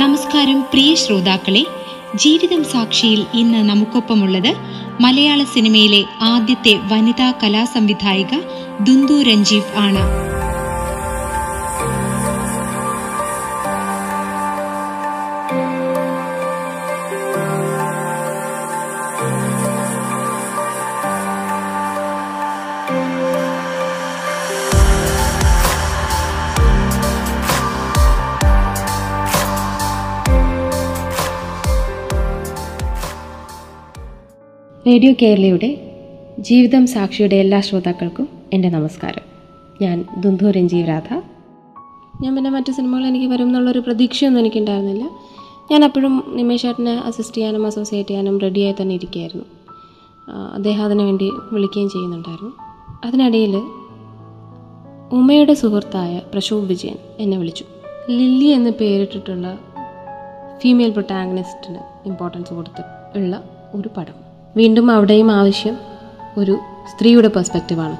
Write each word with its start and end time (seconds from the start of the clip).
നമസ്കാരം 0.00 0.58
പ്രിയ 0.62 0.94
ശ്രോതാക്കളെ 0.94 1.62
ജീവിതം 2.14 2.64
സാക്ഷിയിൽ 2.64 3.26
ഇന്ന് 3.34 3.60
നമുക്കൊപ്പമുള്ളത് 3.68 4.50
മലയാള 5.00 5.44
സിനിമയിലെ 5.44 6.04
ആദ്യത്തെ 6.22 6.74
വനിതാ 6.92 7.28
കലാസംവിധായിക 7.42 8.32
ദുന്ദു 8.80 9.22
രഞ്ജീവ് 9.22 9.72
ആണ്. 9.76 10.02
റേഡിയോ 34.96 35.14
കേരളയുടെ 35.22 35.92
ജീവിതം 36.38 36.86
സാക്ഷിയുടെ 36.86 37.36
എല്ലാ 37.36 37.60
ശ്രോതാക്കൾക്കും 37.60 38.28
എന്റെ 38.52 38.68
നമസ്കാരം. 38.68 39.22
ഞാൻ 39.82 40.04
ദുന്ധു 40.18 40.46
രഞ്ജീവ് 40.46 40.88
രാധ. 40.88 41.22
ഞാൻ 42.22 42.34
പിന്നെ 42.34 42.50
മറ്റു 42.50 42.72
സിനിമകൾ 42.72 43.06
എനിക്ക് 43.06 43.26
വരും 43.26 43.44
എന്നുള്ളൊരു 43.44 43.78
പ്രതീക്ഷയൊന്നും 43.78 44.40
എനിക്കുണ്ടായിരുന്നില്ല. 44.40 45.04
ഞാൻ 45.70 45.84
അപ്പോഴും 45.84 46.24
നിമേഷ് 46.28 46.62
ചേട്ടനെ 46.62 46.94
അസിസ്റ്റ് 46.94 47.36
ചെയ്യാനും 47.36 47.66
അസോസിയേറ്റ് 47.66 48.10
ചെയ്യാനും 48.10 48.40
റെഡിയായി 48.40 48.74
തന്നെ 48.82 48.94
ഇരിക്കുകയായിരുന്നു. 48.94 49.44
അദ്ദേഹം 50.54 50.84
അതിനു 50.84 51.02
വേണ്ടി 51.02 51.30
വിളിക്കുകയും 51.52 51.88
ചെയ്യുന്നുണ്ടായിരുന്നു. 51.88 52.52
അതിനിടയിൽ 53.04 53.56
ഉമയുടെ 55.12 55.54
സുഹൃത്തായ 55.54 56.20
പ്രശോഭ് 56.32 56.66
വിജയൻ 56.66 56.96
എന്നെ 57.18 57.38
വിളിച്ചു. 57.38 57.64
ലില്ലി 58.10 58.46
എന്ന് 58.46 58.70
പേരിട്ടിട്ടുള്ള 58.70 59.58
ഫീമെയിൽ 60.58 60.90
പ്രൊട്ടാഗണിസ്റ്റിന് 60.90 61.78
ഇമ്പോർട്ടൻസ് 62.06 62.54
കൊടുത്ത് 62.54 62.84
ഉള്ള 63.18 63.44
ഒരു 63.74 63.90
പടം. 63.96 64.25
വീണ്ടും 64.56 64.90
അവിടെയും 64.90 65.30
ആവശ്യം 65.30 65.76
ഒരു 66.38 66.58
സ്ത്രീയുടെ 66.92 67.28
പെർസ്പെക്റ്റീവാണ് 67.28 67.96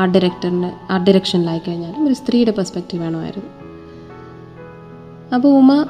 ആർട്ട് 0.00 0.18
ഡയറക്ടറിന്റെ 0.18 0.70
ആർട്ട് 0.90 1.10
ഡയറക്ഷനിലായി 1.10 1.60
കഴിഞ്ഞാലും 1.68 2.06
ഒരു 2.06 2.14
സ്ത്രീയുടെ 2.14 2.50
പെർസ്പെക്റ്റീവ് 2.50 3.02
വേണമായിരുന്നു. 3.02 3.50
അപ്പോൾ 5.34 5.58
ഉമ 5.58 5.86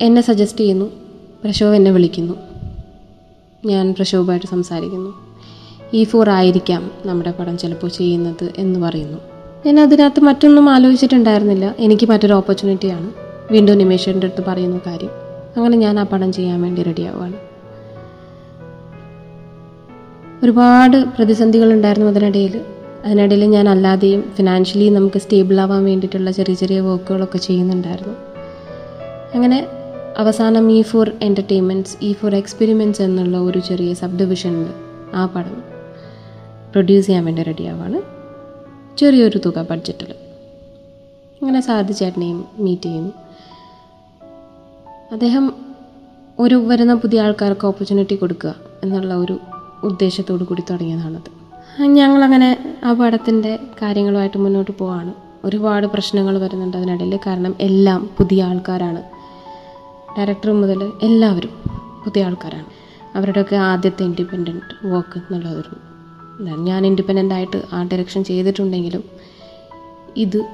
എന്നെ 0.00 0.22
സജസ്റ്റ് 0.22 0.60
ചെയ്യുന്നു 0.60 0.84
പ്രശോഭ 1.44 1.74
എന്നെ 1.74 1.90
വിളിക്കുന്നു. 1.90 2.34
ഞാൻ 3.66 3.94
പ്രശോഭമായിട്ട് 3.94 4.46
സംസാരിക്കുന്നു. 4.46 5.36
ഈ 5.94 6.04
ഫോർ 6.04 6.30
ആയിരിക്കാം 6.30 6.90
നമ്മുടെ 7.06 7.30
പടം 7.30 7.58
ചിലപ്പോൾ 7.58 7.88
ചെയ്യുന്നത് 7.88 8.52
എന്ന് 8.58 8.80
പറയുന്നു. 8.80 9.18
ഞാൻ 9.66 9.80
അതിനകത്ത് 9.80 10.20
മറ്റൊന്നും 10.20 10.70
ആലോചിച്ചിട്ടുണ്ടായിരുന്നില്ല. 10.70 11.74
എനിക്ക് 11.78 12.10
മറ്റൊരു 12.10 12.32
ഓപ്പർച്യൂണിറ്റിയാണ് 12.32 13.12
വീണ്ടും 13.52 13.78
നിമേഷന്റെ 13.78 14.26
അടുത്ത് 14.26 14.44
പറയുന്ന 14.48 14.80
കാര്യം. 14.86 15.10
അങ്ങനെ 15.56 15.76
ഞാൻ 15.76 16.00
ആ 16.00 16.02
പടം 16.02 16.32
ചെയ്യാൻ 16.32 16.62
വേണ്ടി 16.62 16.82
റെഡിയാവുകയാണ് 16.82 17.49
ഒരുപാട് 20.44 20.96
പ്രതിസന്ധികൾ 20.96 21.72
ഉണ്ടായിരുന്നു 21.72 22.08
അതിനിടയിൽ. 22.10 22.60
അതിനിടയിൽ 23.04 23.44
ഞാൻ 23.44 23.68
അല്ലാതെയും 23.68 24.32
ഫിനാൻഷ്യലി 24.36 24.88
നമുക്ക് 24.88 25.18
സ്റ്റേബിൾ 25.18 25.60
ആവാൻ 25.60 25.84
വേണ്ടിയിട്ടുള്ള 25.84 26.30
ചെറിയ 26.30 26.54
ചെറിയ 26.54 26.80
വർക്കുകളൊക്കെ 26.80 27.38
ചെയ്യുന്നുണ്ടായിരുന്നു. 27.38 28.14
അങ്ങനെ 29.34 29.66
അവസാനം 30.18 30.72
ഈ 30.72 30.82
ഫോർ 30.82 31.12
എന്റർടൈൻമെന്റ്സ് 31.22 31.96
ഈ 32.02 32.12
ഫോർ 32.12 32.34
എക്സ്പെരിമെന്റ്സ് 32.34 33.02
എന്നുള്ള 33.02 33.38
ഒരു 33.38 33.58
ചെറിയ 33.58 33.94
സബ് 33.94 34.18
ഡിവിഷനിൽ 34.18 34.70
ആ 35.14 35.26
പടം 35.26 35.62
പ്രൊഡ്യൂസ് 36.70 37.06
ചെയ്യാൻ 37.06 37.24
വേണ്ടി 37.24 37.42
റെഡിയാവാണ് 37.42 38.00
ചെറിയൊരു 38.98 39.38
തുക 39.46 39.66
ബഡ്ജറ്റിൽ 39.70 40.10
അങ്ങനെ 41.42 41.60
സാരഥി 41.60 41.92
ചേട്ടനെയും 41.92 42.44
മീറ്റ് 42.58 42.82
ചെയ്യുന്നു. 42.82 43.12
അദ്ദേഹം 45.12 45.52
ഒരു 46.38 46.54
വരുന്ന 46.54 46.94
പുതിയ 46.94 47.20
ആൾക്കാർക്ക് 47.20 47.66
ഓപ്പർച്യൂണിറ്റി 47.66 48.16
കൊടുക്കുക 48.16 48.54
എന്നുള്ള 48.84 49.14
ഒരു 49.14 49.38
ഉദ്ദേശത്തോടു 49.84 50.44
കൂടി 50.44 50.62
തുടങ്ങിയതാണത്. 50.70 51.40
ഞങ്ങളങ്ങനെ 51.82 52.76
ആ 52.84 52.92
പടത്തിന്റെ 52.92 53.58
കാര്യങ്ങളുമായിട്ട് 53.82 54.38
മുന്നോട്ട് 54.38 54.72
പോവാണ്. 54.78 55.14
ഒരുപാട് 55.44 55.86
പ്രശ്നങ്ങൾ 55.86 56.38
വരുന്നുണ്ട് 56.38 56.76
അതിനിടയിൽ. 56.76 57.18
കാരണം 57.26 57.54
എല്ലാം 57.60 58.10
പുതിയ 58.18 58.42
ആൾക്കാരാണ്. 58.42 59.02
ഡയറക്ടർ 60.18 60.50
മുതൽ 60.50 60.92
എല്ലാവരും 61.02 61.50
പുതിയ 62.04 62.24
ആൾക്കാരാണ്. 62.24 62.64
അവരുടെയൊക്കെ 63.16 63.56
ആദ്യത്തെ 63.56 64.02
ഇൻഡിപെൻഡന്റ് 64.02 64.86
വർക്ക് 64.86 65.18
എന്നുള്ളതൊരു 65.18 65.76
ഞാൻ 66.54 66.86
ഇൻഡിപെൻഡന്റ് 66.86 67.34
ആയിട്ട് 67.34 67.62
ആ 67.72 67.82
ഡയറക്ഷൻ 67.82 68.24
ചെയ്തിട്ടുണ്ടെങ്കിലും 68.24 69.04
ഇത് 70.16 70.44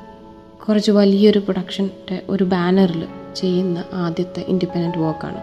കുറച്ച് 0.69 0.91
വലിയൊരു 0.91 1.38
പ്രൊഡക്ഷന്റെ 1.38 2.22
ഒരു 2.28 2.44
ബാനറിൽ 2.44 3.06
ചെയ്യുന്ന 3.37 3.84
ആദ്യത്തെ 3.93 4.41
ഇൻഡിപെൻഡന്റ് 4.41 4.98
വർക്കാണ്. 4.98 5.41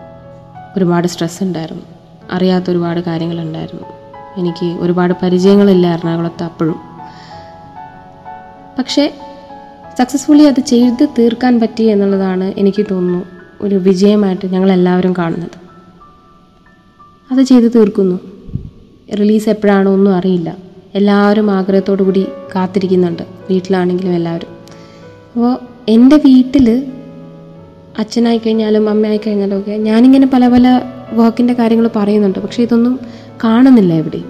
ഒരുപാട് 0.78 1.08
സ്ട്രെസ് 1.08 1.44
ഉണ്ടായിരുന്നു 1.44 2.03
അറിയാത്ത 2.32 2.70
ഒരുപാട് 2.70 3.00
കാര്യങ്ങളുണ്ടായിരുന്നു. 3.00 3.84
എനിക്ക് 4.38 4.82
ഒരുപാട് 4.82 5.14
പരിചയങ്ങളില്ല 5.24 5.94
എറണാകുളത്ത് 5.94 6.44
അപ്പോഴും. 6.44 6.76
പക്ഷേ 8.80 9.14
സക്സസ്ഫുള്ളി 10.00 10.44
അത് 10.44 10.60
ചെയ്ത് 10.60 11.08
തീർക്കാൻ 11.20 11.60
പറ്റി 11.60 11.84
എന്നുള്ളതാണ് 11.84 12.54
എനിക്ക് 12.58 12.86
തോന്നുന്നു 12.92 13.26
ഒരു 13.62 13.76
വിജയമായിട്ട് 13.76 14.48
ഞങ്ങളെല്ലാവരും 14.48 15.14
കാണുന്നത്. 15.18 15.64
അത് 17.32 17.42
ചെയ്ത് 17.42 17.72
തീർക്കുന്നു. 17.76 18.20
റിലീസ് 19.16 19.50
എപ്പോഴാണോ 19.50 19.94
ഒന്നും 19.94 20.16
അറിയില്ല. 20.16 20.58
എല്ലാവരും 20.96 21.52
ആഗ്രഹത്തോടു 21.52 22.04
കൂടി 22.04 22.28
കാത്തിരിക്കുന്നുണ്ട് 22.56 23.24
വീട്ടിലാണെങ്കിലും 23.50 24.12
എല്ലാവരും. 24.12 24.48
അപ്പോൾ 25.36 25.58
എന്റെ 25.88 26.16
വീട്ടിൽ 26.16 26.92
അച്ഛനായി 28.00 28.38
കഴിഞ്ഞാലും 28.38 28.90
അമ്മയായി 28.90 29.20
കഴിഞ്ഞാലും 29.28 29.60
ഒക്കെ 29.60 29.72
ഞാനിങ്ങനെ 29.72 30.28
പല 30.34 30.48
പല 30.48 30.82
വർക്കിന്റെ 31.14 31.54
കാര്യങ്ങൾ 31.54 31.90
പറയുന്നുണ്ട്. 31.96 32.40
പക്ഷേ 32.40 32.64
ഇതൊന്നും 32.64 33.00
കാണുന്നില്ല 33.44 33.94
എവിടെ. 33.94 34.22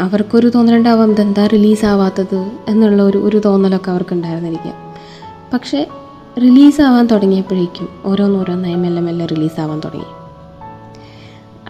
അവർക്കൊരു 0.00 0.48
തോന്നലുണ്ടാവാം 0.48 1.10
ഇതെന്താ 1.10 1.46
റിലീസാവാത്തത് 1.46 2.50
എന്നുള്ള 2.68 3.02
ഒരു 3.02 3.18
ഒരു 3.18 3.42
തോന്നലൊക്കെ 3.44 3.90
അവർക്ക് 3.90 4.14
ഉണ്ടായിരുന്നിരിക്കാം 4.14 4.74
പക്ഷേ 5.52 5.86
റിലീസാവാൻ 6.38 7.06
തുടങ്ങിയപ്പോഴേക്കും 7.06 7.88
ഓരോന്നോരോന്നായി 8.04 8.74
മെല്ലെ 8.74 9.02
മെല്ലെ 9.02 9.26
റിലീസാവാൻ 9.26 9.80
തുടങ്ങി. 9.84 10.04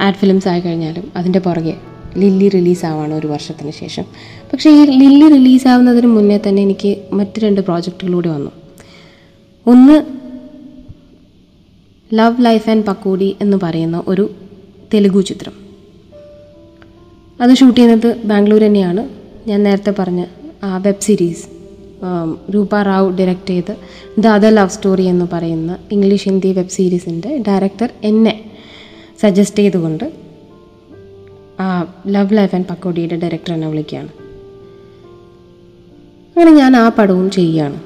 ആഡ് 0.03 0.15
ഫിലിംസ് 0.15 0.49
ആയി 0.49 0.61
കഴിഞ്ഞാലും 0.61 1.13
അതിന്റെ 1.17 1.39
പുറകെ 1.39 1.75
ലില്ലി 2.17 2.49
റിലീസാവാണ് 2.49 3.15
ഒരു 3.15 3.27
വർഷത്തിന് 3.27 3.71
ശേഷം. 3.71 4.05
പക്ഷേ 4.53 4.71
ഈ 4.71 4.85
ലില്ലി 4.85 5.29
റിലീസാവുന്നതിന് 5.29 6.07
മുന്നേ 6.07 6.41
തന്നെ 6.49 6.63
എനിക്ക് 6.63 6.97
മറ്റ് 7.13 7.41
രണ്ട് 7.41 7.61
പ്രോജക്റ്റുകളൂടെ 7.61 8.29
വന്നു. 8.29 8.51
ഒന്ന് 9.67 10.22
ലവ് 12.15 12.45
ലൈഫ് 12.45 12.71
ആൻഡ് 12.71 12.85
പക്കോടി 12.85 13.37
എന്ന് 13.41 13.57
പറയുന്ന 13.63 14.03
ഒരു 14.09 14.31
തെലുഗു 14.95 15.21
ചിത്രം. 15.21 15.53
അത് 17.41 17.55
ഷൂട്ട് 17.55 17.81
ചെയ്യുന്നത് 17.81 18.17
ബാംഗ്ലൂർ 18.25 18.61
തന്നെയാണ്. 18.61 19.09
ഞാൻ 19.49 19.63
നേരത്തെ 19.63 19.95
പറഞ്ഞ 19.99 20.25
ആ 20.65 20.77
web 20.77 21.01
series 21.01 21.47
Roopa 22.55 22.83
Rao 22.83 23.11
direct 23.11 23.47
ചെയ്ത് 23.47 23.77
ദ 24.19 24.27
അതർ 24.27 24.55
ലവ് 24.55 24.69
സ്റ്റോറി 24.69 25.03
എന്ന് 25.03 25.25
പറയുന്ന 25.33 25.79
ഇംഗ്ലീഷ് 25.93 26.25
ഹിന്ദി 26.25 26.53
വെബ് 26.53 26.69
സീരീസിന്റെ 26.69 27.43
ഡയറക്ടർ 27.49 27.89
എന്നെ 28.03 28.51
സജസ്റ്റ് 29.21 29.59
ചെയ്തുകൊണ്ട് 29.59 30.13
ആ 31.61 31.95
ലവ് 32.07 32.37
ലൈഫ് 32.37 32.55
ആൻഡ് 32.55 32.67
പക്കോടിയുടെ 32.67 33.17
ഡയറക്ടർ 33.17 33.53
എന്നെ 33.55 33.69
വിളിക്കുകയാണ്. 33.69 34.09
അങ്ങനെ 36.37 36.51
ഞാൻ 36.51 36.77
ആ 36.77 36.89
പടവും 36.89 37.31
ചെയ്യുകയാണ്. 37.31 37.81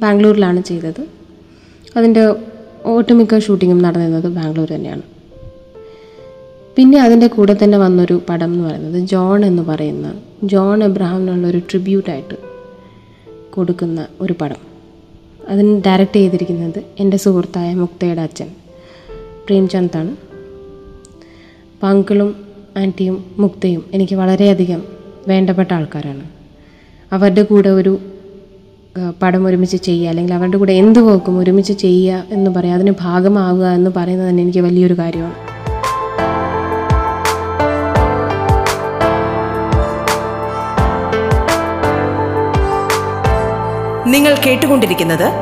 ബാംഗ്ലൂരിലാണ് 0.00 0.62
ചെയ്തത്. 0.62 1.06
അതിന്റെ 1.96 2.53
ഒട്ടുമിക്ക 2.86 3.38
ഷൂട്ടിങ്ങും 3.38 3.82
നടന്നിരുന്നത് 3.82 4.28
ബാംഗ്ലൂർ 4.28 4.68
തന്നെയാണ്. 4.68 5.02
പിന്നെ 6.76 7.00
അതിന്റെ 7.00 7.26
കൂടെ 7.26 7.56
തന്നെ 7.64 7.78
വന്നൊരു 7.78 8.22
പടം 8.28 8.52
എന്ന് 8.52 8.64
പറയുന്നത് 8.64 9.02
ജോൺ 9.02 9.44
എന്ന് 9.44 9.62
പറയുന്ന 9.62 10.20
ജോൺ 10.44 10.84
എബ്രഹാമിനുള്ള 10.84 11.46
ഒരു 11.46 11.58
ട്രിബ്യൂട്ടായിട്ട് 11.58 12.34
കൊടുക്കുന്ന 13.52 14.06
ഒരു 14.20 14.34
പടം. 14.40 14.74
അതിന് 15.48 15.82
ഡയറക്റ്റ് 15.86 16.14
ചെയ്തിരിക്കുന്നത് 16.14 16.82
എന്റെ 16.98 17.16
സുഹൃത്തായ 17.16 17.74
മുക്തയുടെ 17.74 18.20
അച്ഛൻ 18.20 18.48
പ്രേംചന്ദാണ്. 19.46 20.10
അപ്പോൾ 21.72 21.86
അങ്കിളും 21.86 22.36
ആന്റിയും 22.76 23.24
മുക്തയും 23.38 23.84
എനിക്ക് 23.92 24.14
വളരെയധികം 24.14 24.82
വേണ്ടപ്പെട്ട 25.28 25.72
ആൾക്കാരാണ്. 25.72 26.22
അവരുടെ 27.12 27.42
കൂടെ 27.42 27.68
ഒരു 27.68 27.98
പടം 29.22 29.46
ഒരുമിച്ച് 29.46 29.76
ചെയ്യുക 29.76 30.08
അല്ലെങ്കിൽ 30.08 30.34
അവരുടെ 30.34 30.58
കൂടെ 30.58 30.72
എന്ത് 30.72 30.98
വർക്കും 30.98 31.38
ഒരുമിച്ച് 31.38 31.72
ചെയ്യുക 31.72 32.24
എന്ന് 32.30 32.50
പറയുക 32.50 32.74
അതിന് 32.74 32.92
ഭാഗമാവുക 33.00 33.66
എന്ന് 33.66 33.90
പറയുന്നത് 33.96 34.28
തന്നെ 34.28 34.42
എനിക്ക് 34.42 34.58
വലിയൊരു 34.58 34.98
കാര്യമാണ്. 34.98 35.34
നിങ്ങൾ 44.08 44.36
കേട്ടുകൊണ്ടിരിക്കുന്നത് 44.46 45.32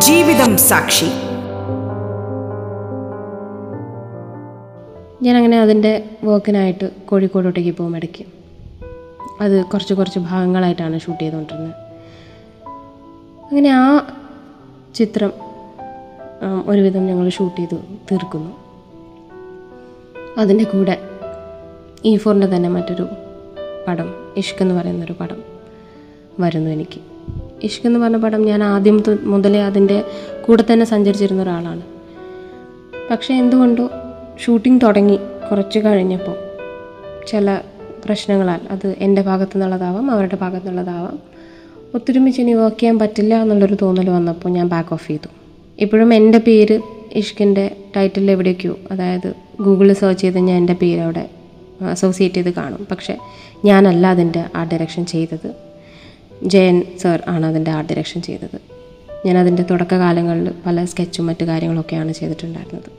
ജീവിതം 0.00 0.56
സാക്ഷി. 0.56 1.10
ഞാൻ 5.22 5.36
അങ്ങനെ 5.36 5.60
അതിന്റെ 5.60 6.04
വർക്കിനായിട്ട് 6.24 6.90
കോഴിക്കോടോട്ടേക്ക് 7.08 7.76
പോകും 7.78 7.96
ഇടയ്ക്ക്. 7.96 8.24
അത് 9.40 9.64
കുറച്ച് 9.64 9.94
കുറച്ച് 9.94 10.18
ഭാഗങ്ങളായിട്ടാണ് 10.18 11.00
ഷൂട്ട് 11.00 11.24
ചെയ്തുകൊണ്ടിരുന്നത്. 11.24 11.87
അങ്ങനെ 13.50 13.68
ആ 13.68 14.06
ചിത്രം 14.94 15.32
ഒരുവിധം 16.66 17.06
ഞങ്ങൾ 17.06 17.28
ഷൂട്ട് 17.28 17.60
ചെയ്ത് 17.60 17.76
തീർക്കുന്നു. 18.10 18.50
അതിന്റെ 20.38 20.64
കൂടെ 20.64 20.96
ഈ 22.04 22.16
ഫോറിന്റെ 22.16 22.46
തന്നെ 22.56 22.68
മറ്റൊരു 22.68 23.06
പടം 23.88 24.08
ഇഷ്ക് 24.36 24.62
എന്ന് 24.62 24.74
പറയുന്നൊരു 24.74 25.14
പടം 25.20 25.38
വരുന്നു 26.40 26.70
എനിക്ക്. 26.70 27.00
ഇഷ്ക് 27.62 27.86
എന്ന് 27.86 28.00
പറഞ്ഞ 28.00 28.16
പടം 28.16 28.42
ഞാൻ 28.42 28.64
ആദ്യം 28.64 29.02
മുതലേ 29.22 29.62
അതിന്റെ 29.62 30.04
കൂടെ 30.46 30.64
തന്നെ 30.72 30.86
സഞ്ചരിച്ചിരുന്ന 30.86 31.42
ഒരാളാണ്. 31.42 31.82
പക്ഷേ 33.10 33.34
എന്തുകൊണ്ടോ 33.34 33.90
ഷൂട്ടിംഗ് 34.44 34.80
തുടങ്ങി 34.82 35.18
കുറച്ച് 35.50 35.78
കഴിഞ്ഞപ്പോൾ 35.78 36.36
ചില 37.26 37.60
പ്രശ്നങ്ങളാൽ 38.04 38.60
അത് 38.70 38.94
എന്റെ 38.98 39.22
ഭാഗത്തു 39.22 39.54
നിന്നുള്ളതാവാം 39.54 40.10
അവരുടെ 40.10 40.36
ഭാഗത്തു 40.40 40.66
ഒത്തൊരുമിച്ച് 41.94 42.40
ഇനി 42.40 42.52
വർക്ക് 42.52 42.80
ചെയ്യാൻ 42.80 42.98
പറ്റില്ല 42.98 43.42
എന്നുള്ളൊരു 43.42 43.76
തോന്നൽ 43.82 44.10
വന്നപ്പോൾ 44.10 44.48
ഞാൻ 44.48 44.68
ബാക്ക് 44.68 44.92
ഓഫ് 44.92 45.08
ചെയ്തു. 45.08 45.28
ഇപ്പോഴും 45.78 46.14
എന്റെ 46.14 46.38
പേര് 46.38 46.80
ഇഷ്കിന്റെ 47.12 47.76
ടൈറ്റിൽ 47.96 48.30
എവിടേക്കോ 48.30 48.78
അതായത് 48.90 49.34
ഗൂഗിളിൽ 49.60 49.92
സെർച്ച് 49.92 50.22
ചെയ്ത് 50.22 50.38
ഞാൻ 50.38 50.56
എന്റെ 50.56 50.72
പേര് 50.72 51.00
അവിടെ 51.00 51.30
അസോസിയേറ്റ് 51.90 52.34
ചെയ്ത് 52.34 52.50
കാണും. 52.54 52.86
പക്ഷേ 52.90 53.18
ഞാനല്ല 53.64 54.06
അതിന്റെ 54.06 54.44
ആർട്ട് 54.54 54.74
ഡയറക്ഷൻ 54.74 55.06
ചെയ്തത്. 55.06 55.48
ജയൻ 56.42 56.82
സർ 57.02 57.22
ആണ് 57.28 57.46
അതിന്റെ 57.46 57.70
ആർട്ട് 57.70 57.92
ഡയറക്ഷൻ 57.92 58.22
ചെയ്തത്. 58.22 58.58
ഞാൻ 59.26 59.38
അതിന്റെ 59.38 59.64
തുടക്കകാലങ്ങളിൽ 59.70 60.50
പല 60.66 60.84
സ്കെച്ചും 60.84 61.26
മറ്റു 61.26 61.44
കാര്യങ്ങളൊക്കെയാണ് 61.44 62.12
ചെയ്തിട്ടുണ്ടായിരുന്നത്. 62.12 62.90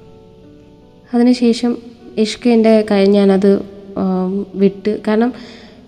അതിനുശേഷം 1.13 1.77
ഇഷ്കിന്റെ 2.17 2.85
കൈ 2.91 3.05
ഞാനത് 3.05 3.51
വിട്ട്. 4.55 4.99
കാരണം 5.07 5.33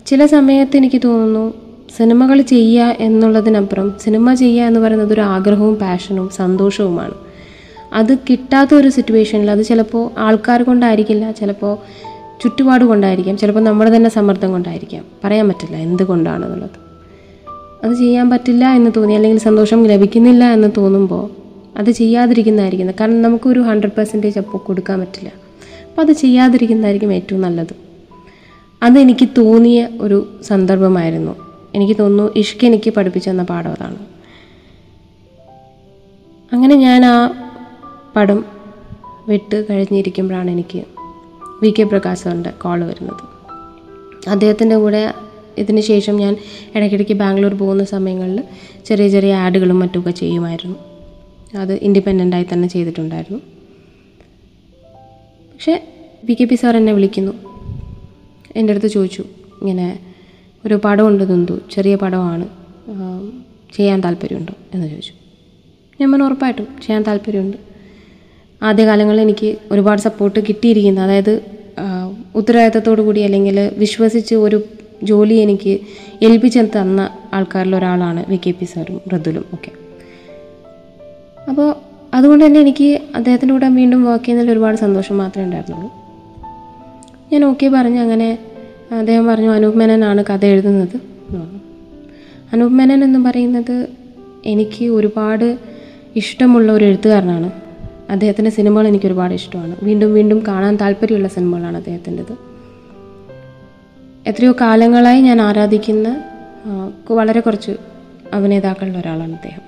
ചില 0.06 0.26
സമയത്ത് 0.26 0.78
എനിക്ക് 0.78 1.02
തോന്നുന്നു 1.06 1.71
സിനിമകൾ 1.98 2.42
ചെയ്യുക 2.42 2.96
എന്നുള്ളതിനപ്പുറം 3.00 3.94
സിനിമ 4.04 4.34
ചെയ്യുക 4.34 4.66
എന്ന് 4.66 4.80
പറയുന്നത് 4.80 5.14
ഒരു 5.14 5.22
ആഗ്രഹവും 5.22 5.76
പാഷനും 5.76 6.30
സന്തോഷവുമാണ്. 6.30 7.14
അത് 7.94 8.18
കിട്ടാത്ത 8.18 8.76
ഒരു 8.76 8.90
സിറ്റുവേഷനിൽ 8.90 9.52
അത് 9.52 9.64
ചിലപ്പോൾ 9.64 10.12
ആൾക്കാർ 10.18 10.64
കൊണ്ടായിരിക്കില്ല 10.64 11.32
ചിലപ്പോൾ 11.32 11.78
ചുറ്റുപാട് 12.44 12.86
കൊണ്ടായിരിക്കാം 12.86 13.38
ചിലപ്പോൾ 13.38 13.60
നമ്മുടെ 13.60 13.96
തന്നെ 13.96 14.10
സമ്മർദ്ദം 14.10 14.52
കൊണ്ടായിരിക്കാം. 14.52 15.06
പറയാൻ 15.24 15.48
പറ്റില്ല 15.48 15.78
എന്തുകൊണ്ടാണെന്നുള്ളത് 15.78 16.92
അത് 17.86 17.94
ചെയ്യാൻ 17.94 18.30
പറ്റില്ല 18.30 18.74
എന്ന് 18.74 18.92
തോന്നി 18.98 19.14
അല്ലെങ്കിൽ 19.14 19.40
സന്തോഷം 19.40 19.84
ലഭിക്കുന്നില്ല 19.84 20.54
എന്ന് 20.54 20.68
തോന്നുമ്പോൾ 20.78 21.30
അത് 21.78 21.92
ചെയ്യാതിരിക്കുന്നതായിരിക്കുന്നത് 21.92 22.96
കാരണം 23.00 23.22
നമുക്കൊരു 23.22 23.60
ഹൺഡ്രഡ് 23.60 23.92
പെർസെന്റേജ് 23.92 24.40
അപ്പോൾ 24.40 24.58
കൊടുക്കാൻ 24.58 25.00
പറ്റില്ല. 25.00 25.32
അപ്പോൾ 25.90 26.02
അത് 26.02 26.12
ചെയ്യാതിരിക്കുന്നതായിരിക്കും 26.12 27.14
ഏറ്റവും 27.14 27.42
നല്ലത്. 27.42 27.76
അതെനിക്ക് 28.84 29.28
തോന്നിയ 29.38 29.88
ഒരു 30.02 30.28
സന്ദർഭമായിരുന്നു. 30.42 31.51
എനിക്ക് 31.76 32.00
തോന്നുന്നു 32.00 32.32
ഇഷ്ക് 32.36 32.66
എനിക്ക് 32.66 32.90
പഠിപ്പിച്ചു 32.90 33.30
തന്ന 33.30 33.44
പാഠം 33.44 33.70
അതാണ്. 33.70 33.98
അങ്ങനെ 36.54 36.76
ഞാൻ 36.76 37.06
ആ 37.06 37.32
പടം 38.16 38.46
വിട്ട് 39.28 39.66
കഴിഞ്ഞിരിക്കുമ്പോഴാണ് 39.70 40.52
എനിക്ക് 40.52 40.84
വി 41.64 41.74
കെ 41.80 41.84
പ്രകാശ് 41.84 42.52
കോൾ 42.64 42.84
വരുന്നത്. 42.84 43.32
അദ്ദേഹത്തിന്റെ 44.30 44.76
കൂടെ 44.76 45.14
ഇതിന് 45.58 45.82
ശേഷം 45.82 46.18
ഞാൻ 46.18 46.38
ഇടയ്ക്കിടയ്ക്ക് 46.76 47.14
ബാംഗ്ലൂർ 47.14 47.54
പോകുന്ന 47.54 47.84
സമയങ്ങളിൽ 47.84 48.44
ചെറിയ 48.86 49.08
ചെറിയ 49.08 49.36
ആഡുകളും 49.36 49.80
മറ്റുമൊക്കെ 49.80 50.12
ചെയ്യുമായിരുന്നു. 50.12 50.76
അത് 51.58 51.74
ഇൻഡിപെൻഡന്റായി 51.74 52.46
തന്നെ 52.54 52.68
ചെയ്തിട്ടുണ്ടായിരുന്നു. 52.68 53.40
പക്ഷേ 55.54 55.88
വി 56.24 56.34
കെ 56.34 56.44
പി 56.44 56.56
സാർ 56.56 56.78
എന്നെ 56.78 56.94
വിളിക്കുന്നു. 56.94 57.32
എന്റെ 58.56 58.74
അടുത്ത് 58.74 58.88
ചോദിച്ചു 58.88 59.22
ഇങ്ങനെ 59.62 60.00
ഒരു 60.66 60.76
പടമുണ്ട് 60.86 61.24
തുന്തു 61.30 61.60
ചെറിയ 61.72 61.96
പടമാണ്. 61.96 62.48
ചെയ്യാൻ 63.76 64.02
താല്പര്യമുണ്ടോ 64.02 64.54
എന്ന് 64.74 64.88
ചോദിച്ചു. 64.88 65.14
ഞാൻ 66.02 66.12
പറഞ്ഞു 66.12 66.26
ഉറപ്പായിട്ടും 66.26 66.68
ചെയ്യാൻ 66.84 67.04
താല്പര്യമുണ്ട്. 67.04 67.58
ആദ്യകാലങ്ങളിൽ 68.64 69.22
എനിക്ക് 69.22 69.58
ഒരുപാട് 69.72 70.02
സപ്പോർട്ട് 70.02 70.40
കിട്ടിയിരിക്കുന്ന. 70.40 71.00
അതായത് 71.00 71.42
ഉത്തരവാദിത്തത്തോടു 72.36 73.02
കൂടി 73.02 73.22
അല്ലെങ്കിൽ 73.22 73.72
വിശ്വസിച്ച് 73.78 74.36
ഒരു 74.36 74.62
ജോലി 75.04 75.34
എനിക്ക് 75.34 75.80
ഏൽപ്പിച്ച് 76.24 76.60
തന്ന 76.60 77.10
ആൾക്കാരിൽ 77.34 77.76
ഒരാളാണ് 77.76 78.26
വി 78.30 78.40
കെ 78.46 78.52
പി 78.52 78.66
സാറും 78.66 79.02
മൃദുലും 79.08 79.46
ഒക്കെ. 79.54 79.72
അപ്പോൾ 81.50 81.76
അതുകൊണ്ട് 82.14 82.46
തന്നെ 82.46 82.60
എനിക്ക് 82.60 83.00
അദ്ദേഹത്തിന്റെ 83.16 83.54
കൂടെ 83.54 83.70
വീണ്ടും 83.70 84.04
വർക്ക് 84.06 84.26
ചെയ്യുന്നതിൽ 84.26 84.52
ഒരുപാട് 84.52 84.78
സന്തോഷം 84.78 85.18
മാത്രമേ 85.18 85.46
ഉണ്ടായിരുന്നുള്ളൂ. 85.46 85.90
ഞാൻ 87.32 87.46
ഓക്കെ 87.46 87.68
പറഞ്ഞു 87.68 88.00
അങ്ങനെ 88.02 88.38
അദ്ദേഹം 89.00 89.28
പറഞ്ഞു 89.28 89.50
അനൂപ് 89.50 89.78
മേനനാണ് 89.78 90.24
കഥ 90.26 90.46
എഴുതുന്നത്. 90.46 90.98
അനൂപ് 92.54 92.74
മേനൻ 92.74 93.04
എന്ന് 93.04 93.20
പറയുന്നത് 93.20 93.88
എനിക്ക് 94.46 94.86
ഒരുപാട് 94.86 95.58
ഇഷ്ടമുള്ള 96.16 96.72
ഒരു 96.72 96.86
എഴുത്തുകാരനാണ്. 96.86 97.52
അദ്ദേഹത്തിന്റെ 98.10 98.52
സിനിമകൾ 98.52 98.88
എനിക്ക് 98.88 99.06
ഒരുപാട് 99.06 99.34
ഇഷ്ടമാണ്. 99.34 99.76
വീണ്ടും 99.84 100.14
വീണ്ടും 100.14 100.44
കാണാൻ 100.48 100.76
താല്പര്യമുള്ള 100.76 101.28
സിനിമകളാണ് 101.28 101.78
അദ്ദേഹത്തിന്റെത്. 101.78 102.38
എത്രയോ 104.28 104.54
കാലങ്ങളായി 104.62 105.22
ഞാൻ 105.22 105.42
ആരാധിക്കുന്ന 105.42 106.24
വളരെ 107.12 107.40
കുറച്ച് 107.40 107.72
അഭിനേതാക്കളുടെ 108.34 109.00
ഒരാളാണ് 109.00 109.32
അദ്ദേഹം. 109.32 109.62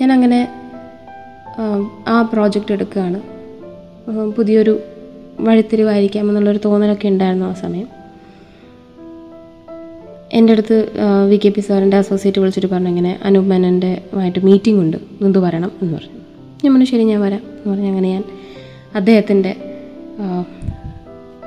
ഞാൻ 0.00 0.12
അങ്ങനെ 0.12 0.48
ആ 2.08 2.22
പ്രോജക്റ്റ് 2.22 2.72
എടുക്കുകയാണ്. 2.72 3.20
പുതിയൊരു 4.36 4.80
വഴിത്തിരിവായിരിക്കാം 5.40 6.28
എന്നുള്ളൊരു 6.28 6.60
തോന്നലൊക്കെ 6.64 7.08
ഉണ്ടായിരുന്നു 7.08 7.46
ആ 7.46 7.52
സമയം. 7.52 7.88
എന്റെ 10.32 10.52
അടുത്ത് 10.52 10.90
വി 11.30 11.36
കെ 11.44 11.48
പി 11.48 11.60
സാറിന്റെ 11.60 11.96
അസോസിയേറ്റ് 11.96 12.38
വിളിച്ചിട്ട് 12.38 12.66
പറഞ്ഞു 12.66 12.88
ഇങ്ങനെ 12.88 13.18
അനൂപ് 13.24 13.46
മേനന്റെ 13.46 14.02
ആയിട്ട് 14.16 14.46
മീറ്റിംഗ് 14.46 14.80
ഉണ്ട് 14.80 14.96
നിന്ന് 15.22 15.38
വരണം 15.38 15.72
എന്ന് 15.82 15.94
പറഞ്ഞു. 15.94 16.20
ഞാൻ 16.64 16.74
പറഞ്ഞു 16.74 16.86
ശരി 16.86 17.04
ഞാൻ 17.04 17.20
വരാം 17.20 17.38
എന്ന് 17.38 17.70
പറഞ്ഞു. 17.70 17.88
അങ്ങനെ 17.88 18.10
ഞാൻ 18.10 18.24
അദ്ദേഹത്തിന്റെ 18.94 19.56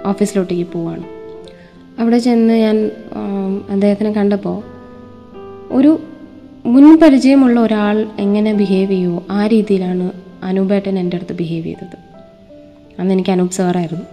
ഓഫീസിലോട്ടേക്ക് 0.06 0.72
പോവാണ്. 0.72 1.04
അവിടെ 2.00 2.18
ചെന്ന് 2.18 2.54
ഞാൻ 2.54 2.92
അദ്ദേഹത്തിനെ 3.70 4.12
കണ്ടപ്പോൾ 4.12 4.64
ഒരു 5.72 6.00
മുൻ 6.66 7.00
പരിചയമുള്ള 7.00 7.60
ഒരാൾ 7.60 8.08
എങ്ങനെ 8.20 8.54
ബിഹേവ് 8.54 8.92
ചെയ്യുമോ 8.92 9.24
ആ 9.32 9.48
രീതിയിലാണ് 9.48 10.12
അനൂപേട്ടൻ 10.44 11.00
എന്റെ 11.00 11.18
അടുത്ത് 11.18 11.36
ബിഹേവ് 11.36 11.66
ചെയ്തത്. 11.66 12.07
അന്ന് 13.00 13.14
എനിക്ക് 13.14 13.30
അനൂപ് 13.30 13.52
സാറായിരുന്നു. 13.52 14.04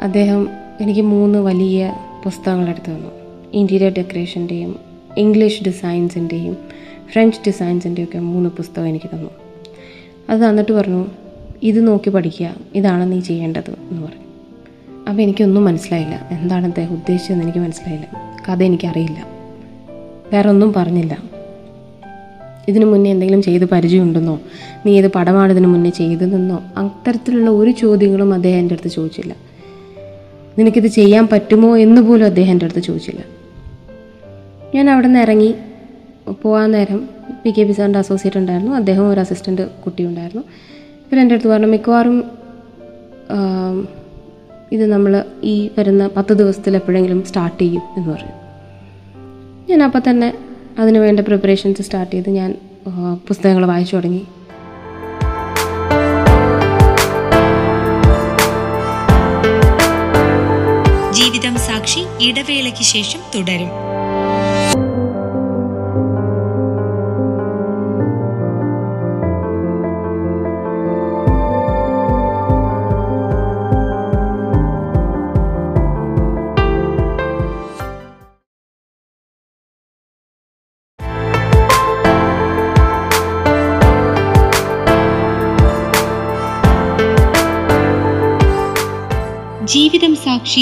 അദ്ദേഹം 0.00 0.48
എനിക്ക് 0.80 1.00
മൂന്ന് 1.00 1.38
വലിയ 1.38 1.94
പുസ്തകങ്ങൾ 2.24 2.68
എടുത്തു 2.68 2.90
തന്നു. 2.90 3.10
ഇന്റീരിയർ 3.52 3.92
ഡെക്കറേഷന്റെയും 3.92 4.78
ഇംഗ്ലീഷ് 5.18 5.64
ഡിസൈൻസിന്റെയും 5.64 6.56
ഫ്രഞ്ച് 7.12 7.38
ഡിസൈൻസിന്റെയും 7.46 8.06
ഒക്കെ 8.06 8.18
മൂന്ന് 8.18 8.50
പുസ്തകം 8.50 8.88
എനിക്ക് 8.88 9.10
തന്നു. 9.14 9.30
അത് 10.30 10.40
തന്നിട്ട് 10.40 10.72
പറഞ്ഞു 10.72 11.06
ഇത് 11.62 11.86
നോക്കി 11.86 12.10
പഠിക്കുക. 12.10 12.54
ഇതാണ് 12.74 13.12
നീ 13.12 13.20
ചെയ്യേണ്ടത് 13.20 13.70
എന്ന് 13.70 14.02
പറഞ്ഞു. 14.02 14.24
അപ്പോൾ 15.08 15.22
എനിക്കൊന്നും 15.22 15.64
മനസ്സിലായില്ല. 15.64 16.28
എന്താണ് 16.30 16.66
അദ്ദേഹം 16.66 16.92
ഉദ്ദേശിച്ചതെന്ന് 16.92 17.44
എനിക്ക് 17.44 17.58
മനസ്സിലായില്ല. 17.58 18.10
കഥ 18.48 18.62
എനിക്കറിയില്ല. 18.62 19.26
വേറെ 20.32 20.48
ഒന്നും 20.48 20.72
പറഞ്ഞില്ല. 20.72 21.33
ഇതിനു 22.68 22.86
മുന്നേ 22.86 23.10
എന്തെങ്കിലും 23.10 23.42
ചെയ്ത് 23.42 23.64
പരിചയമുണ്ടെന്നോ? 23.64 24.40
നീ 24.86 24.92
ഏത് 24.98 25.08
പടമാണ് 25.12 25.52
ഇതിനു 25.52 25.68
മുന്നേ 25.68 25.90
ചെയ്തതെന്നോ? 25.90 26.58
അത്തരത്തിലുള്ള 26.76 27.50
ഒരു 27.50 27.70
ചോദ്യങ്ങളും 27.70 28.34
അദ്ദേഹം 28.34 28.58
എന്റെ 28.58 28.74
അടുത്ത് 28.74 28.92
ചോദിച്ചില്ല. 28.94 29.34
നിനക്കിത് 30.58 30.86
ചെയ്യാൻ 30.86 31.28
പറ്റുമോ 31.32 31.76
എന്ന് 31.76 32.00
പോലും 32.00 32.24
അദ്ദേഹം 32.24 32.50
എന്റെ 32.50 32.66
അടുത്ത് 32.66 32.80
ചോദിച്ചില്ല. 32.80 33.22
ഞാൻ 34.74 34.90
അവിടെ 34.90 35.06
നിന്ന് 35.06 35.20
ഇറങ്ങി 35.20 35.54
പോകാൻ 36.42 36.70
നേരം 36.70 37.00
പി 37.44 37.50
കെ 37.50 37.62
പി 37.62 37.72
സാറിന്റെ 37.72 37.98
അസോസിയേറ്റ് 37.98 38.38
ഉണ്ടായിരുന്നു. 38.38 38.72
അദ്ദേഹം 38.76 39.10
ഒരു 39.12 39.20
അസിസ്റ്റന്റ് 39.20 39.64
കുട്ടി 39.80 40.02
ഉണ്ടായിരുന്നു. 40.04 40.42
ഇവർ 41.06 41.20
എന്റെ 41.20 41.34
അടുത്ത് 41.34 41.50
പറഞ്ഞു 41.50 41.66
മിക്കവാറും 41.66 42.24
ഇത് 44.72 44.86
നമ്മൾ 44.86 45.24
ഈ 45.42 45.70
വരുന്ന 45.78 46.10
പത്ത് 46.16 46.32
ദിവസത്തിൽ 46.34 46.74
എപ്പോഴെങ്കിലും 46.76 47.22
സ്റ്റാർട്ട് 47.24 47.60
ചെയ്യും 47.62 47.82
എന്ന് 47.96 48.08
പറഞ്ഞു. 48.10 48.34
ഞാൻ 49.70 49.82
അപ്പം 49.82 50.02
തന്നെ 50.10 50.28
അതിന് 50.78 50.98
വേണ്ട 50.98 51.20
പ്രിപ്പറേഷൻസ് 51.20 51.82
സ്റ്റാർട്ട് 51.82 52.12
ചെയ്ത് 52.14 52.30
ഞാൻ 52.30 52.50
പുസ്തകങ്ങൾ 53.28 53.66
വായിച്ചു 53.66 53.96
തുടങ്ങി. 53.96 54.22
ജീവിതം 61.18 61.56
സാക്ഷി 61.66 62.02
ഇടവേളയ്ക്ക് 62.20 62.84
ശേഷം 62.94 63.20
തുടരും. 63.34 63.70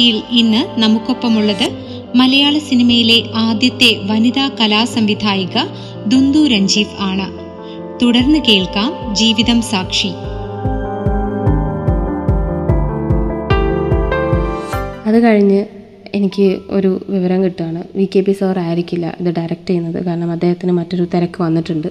സാക്ഷിയിൽ 0.03 0.23
ഇന്ന് 0.31 0.81
നമുക്കൊപ്പമുള്ളത് 0.81 1.67
മലയാള 2.17 2.59
സിനിമയിലെ 2.59 3.19
ആദ്യത്തെ 3.35 3.91
വനിതാ 4.11 4.51
കലാസംവിധായിക 4.61 5.57
ദുന്ദു 6.07 6.49
രഞ്ജീവ് 6.49 6.97
ആണ്. 7.01 7.29
തുടർന്ന് 8.03 8.39
കേൾക്കാം 8.39 9.15
ജീവിതം 9.15 9.63
സാക്ഷി. 9.63 10.11
അത് 15.07 15.23
കഴിഞ്ഞ് 15.23 15.65
എനിക്ക് 16.15 16.59
ഒരു 16.71 17.07
വിവരം 17.09 17.45
കിട്ടുകയാണ്. 17.45 17.85
വി 17.97 18.09
കെ 18.17 18.21
പി 18.21 18.33
സാർ 18.33 18.59
ആയിരിക്കില്ല 18.59 19.17
ഇത് 19.21 19.35
ഡയറക്റ്റ് 19.37 19.67
ചെയ്യുന്നത്. 19.67 20.05
കാരണം 20.05 20.33
അദ്ദേഹത്തിന് 20.33 20.73
മറ്റൊരു 20.73 21.07
തിരക്ക് 21.15 21.43
വന്നിട്ടുണ്ട്. 21.43 21.89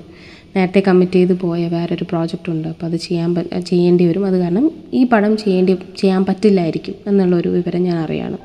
നേരത്തെ 0.56 0.84
കമ്മിറ്റ് 0.88 1.14
ചെയ്ത് 1.14 1.40
പോയ 1.40 1.68
വേറൊരു 1.68 2.04
പ്രോജക്റ്റ് 2.04 2.52
ഉണ്ട്. 2.52 2.68
അപ്പോൾ 2.68 2.86
അത് 2.86 2.96
ചെയ്യാൻ 2.96 3.36
ചെയ്യേണ്ടി 3.68 4.06
വരും. 4.06 4.26
അത് 4.26 4.38
കാരണം 4.38 4.72
ഈ 4.94 5.04
പടം 5.04 5.38
ചെയ്യേണ്ടി 5.38 5.78
ചെയ്യാൻ 5.98 6.26
പറ്റില്ലായിരിക്കും 6.26 6.96
എന്നുള്ളൊരു 7.08 7.50
വിവരം 7.50 7.84
ഞാൻ 7.84 7.98
അറിയാണ്. 7.98 8.38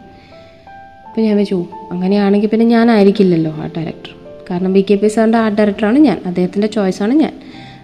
അപ്പോൾ 1.06 1.21
ഞാൻ 1.21 1.37
വെച്ചു 1.37 1.66
അങ്ങനെയാണെങ്കിൽ 1.92 2.49
പിന്നെ 2.49 2.66
ഞാനായിരിക്കില്ലല്ലോ 2.66 3.50
ആ 3.50 3.66
ഡയറക്ടർ 3.76 4.14
കാരണം 4.50 4.73
വി 4.73 4.85
കെ 4.90 4.95
പി 4.95 5.09
സാറിന്റെ 5.09 5.38
ആർട്ട് 5.38 5.59
ഡയറക്ടറാണ് 5.59 5.99
ഞാൻ. 5.99 6.21
അദ്ദേഹത്തിന്റെ 6.26 6.66
ചോയ്സാണ് 6.66 7.14
ഞാൻ. 7.14 7.33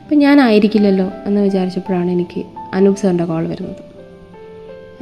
അപ്പം 0.02 0.18
ഞാനായിരിക്കില്ലല്ലോ 0.18 1.11
എന്ന് 1.26 1.40
വിചാരിച്ചപ്പോഴാണ് 1.40 2.11
എനിക്ക് 2.11 2.44
അനൂപ് 2.72 2.96
സാറിന്റെ 2.96 3.25
കോൾ 3.25 3.49
വരുന്നത്. 3.49 3.76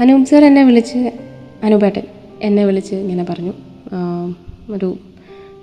അനൂപ് 0.01 0.27
സാർ 0.27 0.45
എന്നെ 0.45 0.65
വിളിച്ച് 0.65 1.11
അനൂപേട്ടൻ 1.63 2.03
എന്നെ 2.43 2.65
വിളിച്ച് 2.65 2.95
ഇങ്ങനെ 2.95 3.25
പറഞ്ഞു. 3.31 3.53
ഒരു 4.73 4.99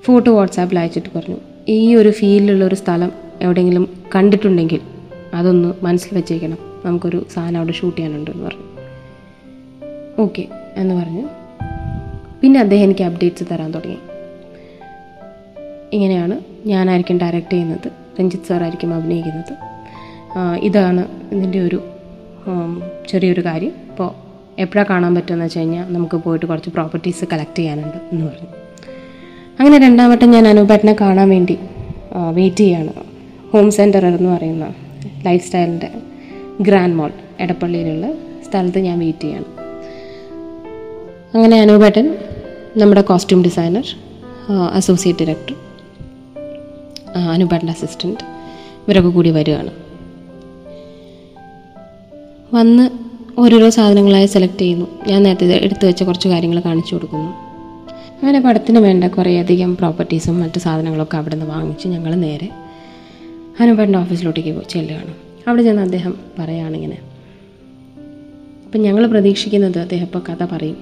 ഫോട്ടോ 0.04 0.36
വാട്സാപ്പിൽ 0.36 0.80
അയച്ചിട്ട് 0.80 1.10
പറഞ്ഞു. 1.18 1.38
ഈ 1.68 1.96
ഒരു 1.96 2.10
ഫീലിലുള്ള 2.10 2.66
ഒരു 2.66 2.76
സ്ഥലം 2.76 3.12
എവിടെയെങ്കിലും 3.42 4.04
കണ്ടിട്ടുണ്ടെങ്കിൽ 4.16 4.82
അതൊന്ന് 5.34 5.74
മനസ്സിൽ 5.84 6.16
വെച്ചേക്കണം. 6.16 6.58
നമുക്കൊരു 6.86 7.26
സാധനം 7.34 7.58
അവിടെ 7.58 7.72
ഷൂട്ട് 7.72 7.98
ചെയ്യാനുണ്ട് 7.98 8.32
എന്ന് 8.32 8.46
പറഞ്ഞു. 8.46 8.66
ഓക്കെ 10.22 10.48
എന്ന് 10.76 10.96
പറഞ്ഞു. 10.96 11.28
പിന്നെ 12.42 12.60
അദ്ദേഹം 12.60 12.84
എനിക്ക് 12.84 13.04
അപ്ഡേറ്റ്സ് 13.04 13.44
തരാൻ 13.52 13.72
തുടങ്ങി. 13.72 13.98
ഇങ്ങനെയാണ് 15.94 16.40
ഞാനായിരിക്കും 16.66 17.18
ഡയറക്റ്റ് 17.18 17.52
ചെയ്യുന്നത്. 17.52 17.92
രഞ്ജിത്ത് 18.20 18.44
സാറായിരിക്കും 18.44 18.94
അഭിനയിക്കുന്നത്. 18.94 19.54
ഇതാണ് 20.62 21.04
ഇതിന്റെ 21.32 21.60
ഒരു 21.60 21.80
ചെറിയൊരു 23.10 23.42
കാര്യം. 23.46 23.74
ഇപ്പോൾ 23.92 24.27
എപ്പോഴാണ് 24.60 24.88
കാണാൻ 24.90 25.16
പറ്റുമെന്ന് 25.16 25.46
വെച്ച് 25.46 25.60
കഴിഞ്ഞാൽ 25.60 25.94
നമുക്ക് 25.94 26.18
പോയിട്ട് 26.18 26.46
കുറച്ച് 26.46 26.70
പ്രോപ്പർട്ടീസ് 26.70 27.26
കളക്ട് 27.34 27.58
ചെയ്യാനുണ്ട് 27.58 27.98
എന്ന് 28.12 28.26
പറഞ്ഞു. 28.26 28.50
അങ്ങനെ 29.60 29.78
രണ്ടാമത്തെ 29.78 30.26
ഞാൻ 30.26 30.48
അനൂപേട്ടനെ 30.48 30.96
കാണാൻ 31.02 31.30
വേണ്ടി 31.30 31.58
വെയിറ്റ് 32.34 32.58
ചെയ്യാണ്. 32.58 32.94
ഹോം 33.54 33.72
സെന്റർ 33.72 34.06
എന്ന് 34.06 34.30
പറയുന്ന 34.30 34.74
ലൈഫ് 35.26 35.46
സ്റ്റൈലിന്റെ 35.46 35.90
ഗ്രാൻഡ് 36.62 36.96
മോൾ 36.96 37.12
എടപ്പള്ളിയിലുള്ള 37.40 38.08
സ്ഥലത്ത് 38.50 38.80
ഞാൻ 38.80 39.00
വെയിറ്റ് 39.00 39.20
ചെയ്യാണ്. 39.20 39.46
അങ്ങനെ 41.34 41.62
അനൂപേട്ടൻ 41.62 42.18
നമ്മുടെ 42.78 43.02
കോസ്റ്റ്യൂം 43.02 43.44
ഡിസൈനർ 43.44 43.88
അസോസിയേറ്റ് 44.74 45.26
ഡയറക്ടർ 45.26 45.56
അനുപേട്ടന്റെ 47.34 47.74
അസിസ്റ്റന്റ് 47.74 48.24
ഇവരൊക്കെ 48.88 49.10
കൂടി 49.10 49.30
വരികയാണ് 49.30 49.72
വന്ന് 52.54 53.07
ഓരോരോ 53.40 53.70
സാധനങ്ങളായി 53.70 54.26
സെലക്ട് 54.26 54.60
ചെയ്യുന്നു. 54.60 54.88
ഞാൻ 55.08 55.24
നേരത്തെ 55.24 55.54
എടുത്തു 55.64 55.86
വെച്ച 55.86 56.04
കുറച്ച് 56.04 56.28
കാര്യങ്ങൾ 56.28 56.60
കാണിച്ചു 56.60 56.96
കൊടുക്കുന്നു. 56.96 57.30
അങ്ങനെ 58.22 58.42
പടത്തിന് 58.42 58.80
വേണ്ട 58.80 59.04
കുറേയധികം 59.04 59.78
പ്രോപ്പർട്ടീസും 59.78 60.40
മറ്റു 60.40 60.60
സാധനങ്ങളൊക്കെ 60.60 61.18
അവിടെ 61.18 61.36
നിന്ന് 61.36 61.54
വാങ്ങിച്ച് 61.54 61.88
ഞങ്ങൾ 61.88 62.16
നേരെ 62.16 62.50
അനുപേട്ടന്റെ 63.60 64.00
ഓഫീസിലോട്ടേക്ക് 64.00 64.62
ചെല്ലുകയാണ്. 64.70 65.14
അവിടെ 65.48 65.64
ചെന്ന് 65.64 65.82
അദ്ദേഹം 65.82 66.16
പറയുകയാണിങ്ങനെ 66.40 66.98
അപ്പം 68.66 68.82
ഞങ്ങൾ 68.82 69.08
പ്രതീക്ഷിക്കുന്നത് 69.08 69.80
അദ്ദേഹം 69.80 70.06
ഇപ്പോൾ 70.06 70.24
കഥ 70.30 70.46
പറയും. 70.52 70.78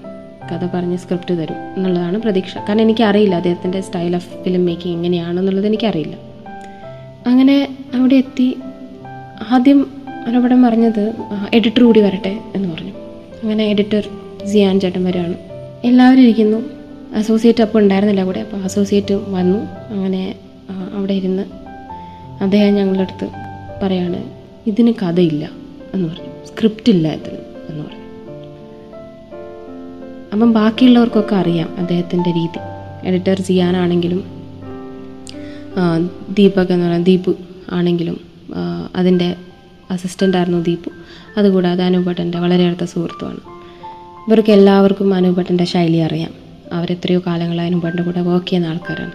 കഥ 0.51 0.67
പറഞ്ഞ് 0.73 0.97
സ്ക്രിപ്റ്റ് 0.97 1.37
തരും 1.37 1.75
എന്നുള്ളതാണ് 1.77 2.21
പ്രതീക്ഷ. 2.21 2.57
കാരണം 2.57 2.81
എനിക്കറിയില്ല 2.81 3.35
അദ്ദേഹത്തിന്റെ 3.35 3.81
സ്റ്റൈൽ 3.81 4.15
ഓഫ് 4.15 4.43
ഫിലിം 4.43 4.65
മേക്കിംഗ് 4.65 4.97
എങ്ങനെയാണെന്നുള്ളത് 4.97 5.67
എനിക്കറിയില്ല. 5.67 6.15
അങ്ങനെ 7.27 7.77
അവിടെ 7.93 8.15
എത്തി. 8.15 8.57
ആദ്യം 9.51 9.94
അവിടെ 10.27 10.55
പറഞ്ഞത് 10.63 11.03
എഡിറ്റർ 11.53 11.83
കൂടി 11.83 12.01
വരട്ടെ 12.01 12.33
എന്ന് 12.55 12.67
പറഞ്ഞു. 12.73 12.93
അങ്ങനെ 13.41 13.63
എഡിറ്റർ 13.65 14.03
സിയാൻ 14.51 14.79
ചേട്ടൻ 14.79 15.03
വരികയാണ്. 15.03 15.35
എല്ലാവരും 15.83 16.21
ഇരിക്കുന്നു. 16.21 16.59
അസോസിയേറ്റ് 17.17 17.63
അപ്പോൾ 17.63 17.79
ഉണ്ടായിരുന്നില്ല 17.79 18.23
കൂടെ 18.23 18.39
അപ്പോൾ 18.39 18.57
അസോസിയേറ്റ് 18.57 19.13
വന്നു. 19.13 19.59
അങ്ങനെ 19.93 20.21
അവിടെ 20.93 21.13
ഇരുന്ന് 21.13 21.43
അദ്ദേഹം 22.43 22.73
ഞങ്ങളുടെ 22.73 23.03
അടുത്ത് 23.03 23.27
പറയാണ് 23.83 24.19
ഇതിന് 24.67 24.93
കഥയില്ല 25.01 25.49
എന്ന് 25.93 26.05
പറഞ്ഞു. 26.09 26.31
സ്ക്രിപ്റ്റ് 26.47 26.89
ഇല്ല 26.89 27.07
ഇതിന് 27.13 27.39
എന്ന് 27.69 27.83
പറഞ്ഞു. 27.83 28.05
അപ്പം 30.33 30.53
ബാക്കിയുള്ളവർക്കൊക്കെ 30.53 31.35
അറിയാം 31.35 31.69
അദ്ദേഹത്തിന്റെ 31.77 32.31
രീതി. 32.31 32.59
എഡിറ്റർ 33.07 33.41
സിയാനാണെങ്കിലും 33.41 34.21
ദീപക് 36.37 36.71
എന്ന് 36.73 36.85
പറയുന്ന 36.85 37.05
ദീപ് 37.05 37.31
ആണെങ്കിലും 37.71 38.17
അതിന്റെ 38.95 39.35
അസിസ്റ്റന്റ് 39.91 40.37
ആയിരുന്നു 40.37 40.61
ദീപു. 40.61 40.89
അതുകൂടാതെ 41.37 41.83
അനൂപട്ടന്റെ 41.83 42.39
വളരെ 42.39 42.65
അടുത്ത 42.65 42.83
സുഹൃത്തുമാണ്. 42.83 43.39
ഇവർക്ക് 44.27 44.51
എല്ലാവർക്കും 44.51 45.13
അനൂപട്ടന്റെ 45.13 45.65
ശൈലി 45.65 45.97
അറിയാം. 45.97 46.33
അവരെത്രയോ 46.73 47.21
കാലങ്ങളായി 47.27 47.69
അനൂപട്ടന്റെ 47.69 48.03
കൂടെ 48.03 48.21
വർക്ക് 48.21 48.47
ചെയ്യുന്ന 48.47 48.67
ആൾക്കാരാണ്. 48.67 49.11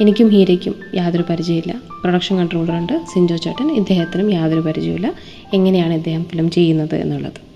എനിക്കും 0.00 0.28
ഹീരയ്ക്കും 0.28 0.74
യാതൊരു 0.94 1.24
പരിചയമില്ല 1.30 1.74
പ്രൊഡക്ഷൻ 2.00 2.38
കൺട്രോളറുണ്ട് 2.38 3.00
സിൻജോ 3.14 3.36
ചേട്ടൻ. 3.36 3.72
ഇദ്ദേഹത്തിനും 3.72 4.32
യാതൊരു 4.32 4.60
പരിചയമില്ല 4.60 5.14
എങ്ങനെയാണ് 5.54 5.94
ഇദ്ദേഹം 5.94 6.24
ഫിലിം 6.24 6.50
ചെയ്യുന്നത് 6.50 6.94
എന്നുള്ളത്? 6.94 7.46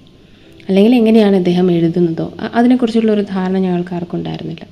അല്ലെങ്കിൽ 0.68 0.94
എങ്ങനെയാണ് 0.94 1.36
ഇദ്ദേഹം 1.36 1.72
എഴുതുന്നതോ? 1.72 2.32
അതിനെക്കുറിച്ചുള്ള 2.54 3.12
ഒരു 3.12 3.20
ധാരണ 3.20 3.58
ഞങ്ങൾക്ക് 3.58 3.94
ആർക്കും 3.94 4.16
ഉണ്ടായിരുന്നില്ല. 4.16 4.66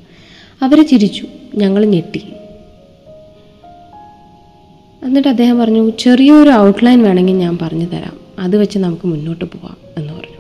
അവർ 0.63 0.87
ചിരിച്ചു. 0.87 1.27
ഞങ്ങൾ 1.55 1.85
ഞെട്ടി. 1.85 2.23
എന്നിട്ട് 5.03 5.29
അദ്ദേഹം 5.29 5.59
പറഞ്ഞു 5.59 5.91
ചെറിയൊരു 5.99 6.51
ഔട്ട്ലൈൻ 6.51 7.03
വേണമെങ്കിൽ 7.03 7.35
ഞാൻ 7.35 7.59
പറഞ്ഞു 7.63 7.85
തരാം. 7.85 8.21
അത് 8.39 8.57
വെച്ച് 8.57 8.79
നമുക്ക് 8.79 9.07
മുന്നോട്ട് 9.07 9.45
പോവാം 9.45 9.77
എന്ന് 9.99 10.13
പറഞ്ഞു. 10.13 10.37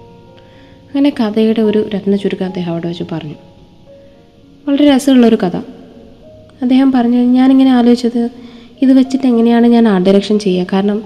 അങ്ങനെ 0.86 1.10
കഥയുടെ 1.10 1.60
ഒരു 1.60 1.88
രത്ന 1.94 2.16
ചുരുക്കം 2.16 2.46
അദ്ദേഹം 2.46 2.72
അവിടെ 2.72 2.88
വെച്ച് 2.88 3.04
പറഞ്ഞു. 3.12 3.34
വളരെ 4.68 4.96
രസമുള്ളൊരു 4.96 5.36
കഥ. 5.36 5.56
അദ്ദേഹം 6.62 6.92
പറഞ്ഞു 6.92 7.18
ഞാനിങ്ങനെ 7.18 7.70
ആലോചിച്ചത് 7.70 8.28
ഇത് 8.82 8.92
വെച്ചിട്ട് 8.92 9.26
എങ്ങനെയാണ് 9.26 9.66
ഞാൻ 9.66 9.88
ആർട്ട് 9.88 10.10
ഡയറക്ഷൻ 10.10 10.38
ചെയ്യുക? 10.38 10.66
കാരണം 10.72 11.02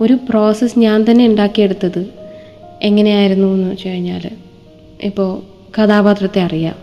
ഒരു 0.00 0.18
പ്രോസസ്സ് 0.28 0.78
ഞാൻ 0.78 1.04
തന്നെ 1.10 1.26
ഉണ്ടാക്കിയെടുത്തത് 1.26 2.06
എങ്ങനെയായിരുന്നു 2.82 3.54
എന്ന് 3.54 3.70
വെച്ച് 3.70 3.88
കഴിഞ്ഞാൽ 3.88 4.22
ഇപ്പോൾ 5.02 5.42
കഥാപാത്രത്തെ 5.80 6.42
അറിയാം. 6.42 6.74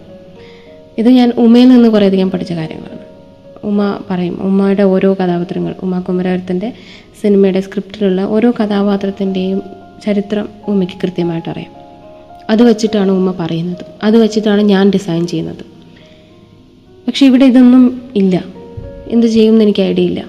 ഇത് 0.98 1.10
ഞാൻ 1.10 1.34
ഉമയിൽ 1.38 1.70
നിന്ന് 1.70 1.90
കുറേയധികം 1.90 2.32
പഠിച്ച 2.32 2.54
കാര്യങ്ങളാണ്. 2.54 3.07
ഉമ 3.68 4.00
പറയും. 4.10 4.42
ഉമ്മയുടെ 4.42 4.84
ഓരോ 4.84 5.14
കഥാപാത്രങ്ങൾ 5.14 5.76
ഉമ 5.84 6.00
കുമരകത്തിന്റെ 6.00 6.74
സിനിമയുടെ 7.22 7.62
സ്ക്രിപ്റ്റിലുള്ള 7.62 8.22
ഓരോ 8.22 8.52
കഥാപാത്രത്തിന്റെയും 8.52 9.62
ചരിത്രം 10.06 10.50
ഉമ്മയ്ക്ക് 10.68 10.96
കൃത്യമായിട്ട് 11.04 11.50
അറിയാം. 11.50 11.72
അത് 12.50 12.64
വെച്ചിട്ടാണ് 12.64 13.12
ഉമ്മ 13.12 13.34
പറയുന്നത്. 13.40 13.86
അത് 14.04 14.18
വെച്ചിട്ടാണ് 14.18 14.62
ഞാൻ 14.62 14.90
ഡിസൈൻ 14.90 15.28
ചെയ്യുന്നത്. 15.28 15.66
പക്ഷെ 17.08 17.26
ഇവിടെ 17.26 17.46
ഇതൊന്നും 17.46 18.02
ഇല്ല. 18.16 18.44
എന്ത് 19.08 19.28
ചെയ്യുമെന്ന് 19.28 19.66
എനിക്ക് 19.66 19.82
ഐഡിയ 19.82 20.04
ഇല്ല. 20.04 20.26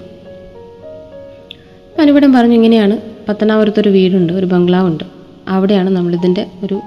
അനുപടം 2.01 2.33
പറഞ്ഞു 2.33 2.53
ഇങ്ങനെയാണ്. 2.53 2.97
പത്തനാപുരത്തൊരു 3.29 3.89
വീടുണ്ട് 3.89 4.33
ഒരു 4.33 4.45
ബംഗ്ലാവുണ്ട്. 4.45 5.03
അവിടെയാണ് 5.47 5.89
നമ്മളിതിന്റെ 5.89 6.45
ഒരു 6.63 6.81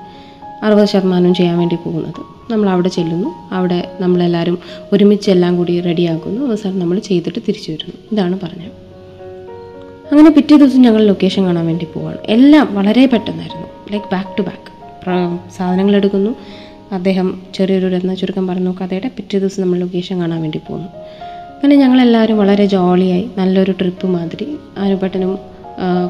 അറുപത് 0.63 0.89
ശതമാനം 0.89 1.35
ചെയ്യാൻ 1.35 1.59
വേണ്ടി 1.59 1.77
പോകുന്നത്. 1.77 2.53
നമ്മൾ 2.53 2.69
അവിടെ 2.69 2.89
ചെല്ലുന്നു. 2.89 3.29
അവിടെ 3.53 3.91
നമ്മളെല്ലാവരും 4.01 4.59
ഒരുമിച്ച് 4.93 5.31
എല്ലാം 5.31 5.57
കൂടി 5.57 5.81
റെഡിയാക്കുന്നു. 5.81 6.47
അവസാനം 6.47 6.79
നമ്മൾ 6.79 6.99
ചെയ്തിട്ട് 6.99 7.39
തിരിച്ചു 7.49 7.73
വരുന്നു. 7.73 7.95
ഇതാണ് 8.13 8.39
പറഞ്ഞത്. 8.43 8.73
അങ്ങനെ 10.13 10.31
പിറ്റേ 10.31 10.57
ദിവസം 10.57 10.83
ഞങ്ങൾ 10.83 11.05
ലൊക്കേഷൻ 11.07 11.47
കാണാൻ 11.47 11.67
വേണ്ടി 11.67 11.87
പോവാണ്. 11.95 12.19
എല്ലാം 12.25 12.75
വളരെ 12.75 13.07
പെട്ടെന്നായിരുന്നു. 13.07 13.67
ലൈക്ക് 13.93 14.07
ബാക്ക് 14.13 14.39
ടു 14.39 14.43
ബാക്ക് 14.43 15.39
സാധനങ്ങൾ 15.57 15.97
എടുക്കുന്നു. 15.97 16.31
അദ്ദേഹം 16.93 17.43
ചെറിയൊരു 17.55 17.87
രത്ന 17.87 18.15
ചുരുക്കം 18.15 18.47
പറഞ്ഞു 18.47 18.75
കഥയുടെ 18.81 19.11
പിറ്റേ 19.17 19.39
ദിവസം 19.39 19.63
നമ്മൾ 19.63 19.79
ലൊക്കേഷൻ 19.79 20.21
കാണാൻ 20.21 20.41
വേണ്ടി 20.43 20.59
പോകുന്നു 20.59 20.89
അങ്ങനെ 21.55 21.77
ഞങ്ങളെല്ലാവരും 21.77 22.39
വളരെ 22.39 22.67
ജോളിയായി. 22.67 23.31
നല്ലൊരു 23.39 23.73
ട്രിപ്പ് 23.73 24.07
മാതിരി. 24.07 24.57
അനുപട്ടനും 24.79 25.39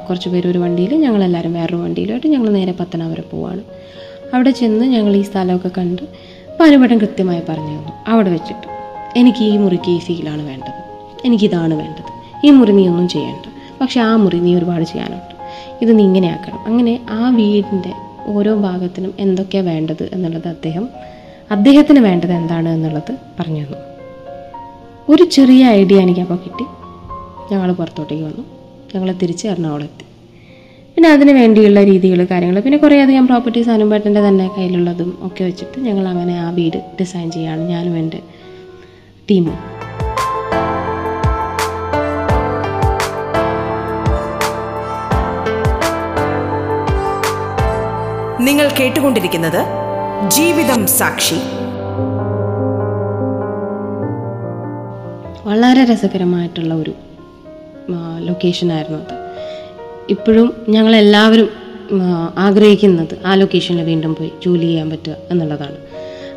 കുറച്ച് 0.09 0.29
പേര് 0.29 0.47
ഒരു 0.49 0.59
വണ്ടിയിൽ 0.59 0.95
ഞങ്ങളെല്ലാവരും 0.95 1.53
വേറൊരു 1.53 1.77
വണ്ടിയിലായിട്ട് 1.77 2.27
ഞങ്ങൾ 2.27 2.49
നേരെ 2.51 2.73
പത്തനാപുരം 2.81 3.25
പോവാണ്. 3.33 3.63
അവിടെ 4.35 4.51
ചെന്ന് 4.51 4.85
ഞങ്ങൾ 4.85 5.17
ഈ 5.17 5.23
സ്ഥലമൊക്കെ 5.23 5.71
കണ്ട് 5.79 6.03
അപ്പോൾ 6.03 6.87
കൃത്യമായി 6.97 7.43
പറഞ്ഞു 7.49 7.69
തന്നു. 7.69 7.89
അവിടെ 8.07 8.31
വെച്ചിട്ട്. 8.31 8.69
എനിക്ക് 9.17 9.45
ഈ 9.45 9.57
മുറിക്ക് 9.57 9.91
ഈ 9.91 9.99
ഫീലാണ് 9.99 10.43
വേണ്ടത്. 10.43 10.83
എനിക്കിതാണ് 11.25 11.75
വേണ്ടത്. 11.75 12.13
ഈ 12.47 12.51
മുറി 12.51 12.73
നീ 12.73 12.89
ഒന്നും 12.89 13.09
ചെയ്യേണ്ട. 13.09 13.47
പക്ഷേ 13.81 14.01
ആ 14.01 14.17
മുറി 14.17 14.41
നീ 14.41 14.55
ഒരുപാട് 14.55 14.85
ചെയ്യാനുണ്ട്. 14.85 15.35
ഇത് 15.83 15.99
നീ 15.99 16.05
ഇങ്ങനെ 16.05 16.29
ആക്കണം. 16.29 16.67
അങ്ങനെ 16.67 17.07
ആ 17.11 17.31
വീടിന്റെ 17.31 17.93
ഓരോ 18.27 18.55
ഭാഗത്തിനും 18.55 19.15
എന്തൊക്കെയാണ് 19.19 19.67
വേണ്ടത് 19.67 20.11
എന്നുള്ളത് 20.13 20.49
അദ്ദേഹം 20.49 20.89
അദ്ദേഹത്തിന് 21.51 21.99
വേണ്ടത് 21.99 22.33
എന്താണ് 22.33 22.69
എന്നുള്ളത് 22.69 23.17
പറഞ്ഞു 23.41 23.65
തന്നു. 23.65 23.77
ഒരു 25.09 25.23
ചെറിയ 25.23 25.67
ഐഡിയ 25.67 26.01
എനിക്കപ്പോൾ 26.01 26.37
കിട്ടി. 26.37 26.65
ഞങ്ങൾ 27.55 27.73
പുറത്തോട്ടേക്ക് 27.73 28.25
വന്നു. 28.25 28.45
ഞങ്ങൾ 28.95 29.13
തിരിച്ച് 29.13 29.49
എറണാകുളം 29.49 29.85
എത്തി 29.85 30.12
പിന്നെ 30.97 31.09
അതിന് 31.11 31.33
വേണ്ടിയുള്ള 31.33 31.85
രീതികൾ 31.85 32.27
കാര്യങ്ങൾ 32.31 32.61
പിന്നെ 32.61 32.79
കുറേ 32.79 33.01
അധികം 33.03 33.27
പ്രോപ്പർട്ടീസ് 33.27 33.71
അനുപേട്ടന്റെ 33.71 34.29
തന്നെ 34.29 34.49
കയ്യിലുള്ളതും 34.49 35.19
ഒക്കെ 35.23 35.45
വെച്ചിട്ട് 35.45 35.81
ഞങ്ങൾ 35.81 36.09
അങ്ങനെ 36.09 36.39
ആ 36.39 36.51
വീട് 36.51 36.77
ഡിസൈൻ 37.01 37.31
ചെയ്യുകയാണ് 37.31 37.69
ഞാനും 37.69 37.99
എന്റെ 37.99 38.21
ടീമും. 39.31 39.59
നിങ്ങൾ 48.41 48.69
കേട്ടുകൊണ്ടിരിക്കുന്നത് 48.81 49.61
ജീവിതം 50.29 50.87
സാക്ഷി. 50.87 51.39
വളരെ 55.49 55.85
രസകരമായിട്ടുള്ള 55.85 56.75
ഒരു 56.75 56.93
ലൊക്കേഷനായിരുന്നു 58.19 58.99
അത്. 58.99 59.22
ഇപ്പോഴും 60.15 60.49
ഞങ്ങളെല്ലാവരും 60.69 61.49
ആഗ്രഹിക്കുന്നത് 62.39 63.15
ആ 63.27 63.35
ലൊക്കേഷനിൽ 63.35 63.83
വീണ്ടും 63.83 64.13
പോയി 64.15 64.31
ജോലി 64.45 64.67
ചെയ്യാൻ 64.67 64.91
പറ്റുക 64.91 65.17
എന്നുള്ളതാണ്. 65.31 65.79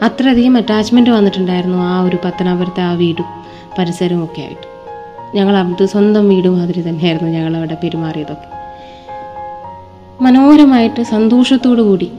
അത്രയധികം 0.05 0.55
അറ്റാച്ച്മെന്റ് 0.57 1.09
വന്നിട്ടുണ്ടായിരുന്നു 1.09 1.77
ആ 1.77 2.01
ഒരു 2.01 2.17
പത്തനാപുരത്തെ 2.25 2.81
ആ 2.81 2.93
വീടും 2.93 3.29
പരിസരവും 3.77 4.23
ഒക്കെ 4.23 4.41
ആയിട്ട്. 4.41 4.67
ഞങ്ങൾ 5.37 5.55
അത് 5.57 5.85
സ്വന്തം 5.85 6.25
വീട് 6.29 6.47
മാതിരി 6.47 6.81
തന്നെയായിരുന്നു 6.89 7.31
ഞങ്ങൾ 7.31 7.53
അവിടെ 7.57 7.77
പെരുമാറിയതൊക്കെ. 7.83 8.49
മനോഹരമായിട്ട് 10.23 11.01
സന്തോഷത്തോടു 11.03 11.81
കൂടി 11.81 12.09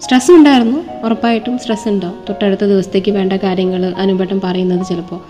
സ്ട്രെസ് 0.00 0.30
ഉണ്ടായിരുന്നു. 0.32 0.78
ഉറപ്പായിട്ടും 1.04 1.54
സ്ട്രെസ് 1.58 1.88
ഉണ്ടാവും. 1.88 2.16
തൊട്ടടുത്ത 2.28 2.64
ദിവസത്തേക്ക് 2.72 3.10
വേണ്ട 3.10 3.32
കാര്യങ്ങൾ 3.32 3.82
അനുപട്ടം 4.04 4.40
പറയുന്നത് 4.44 4.86
ചിലപ്പോൾ 4.86 5.20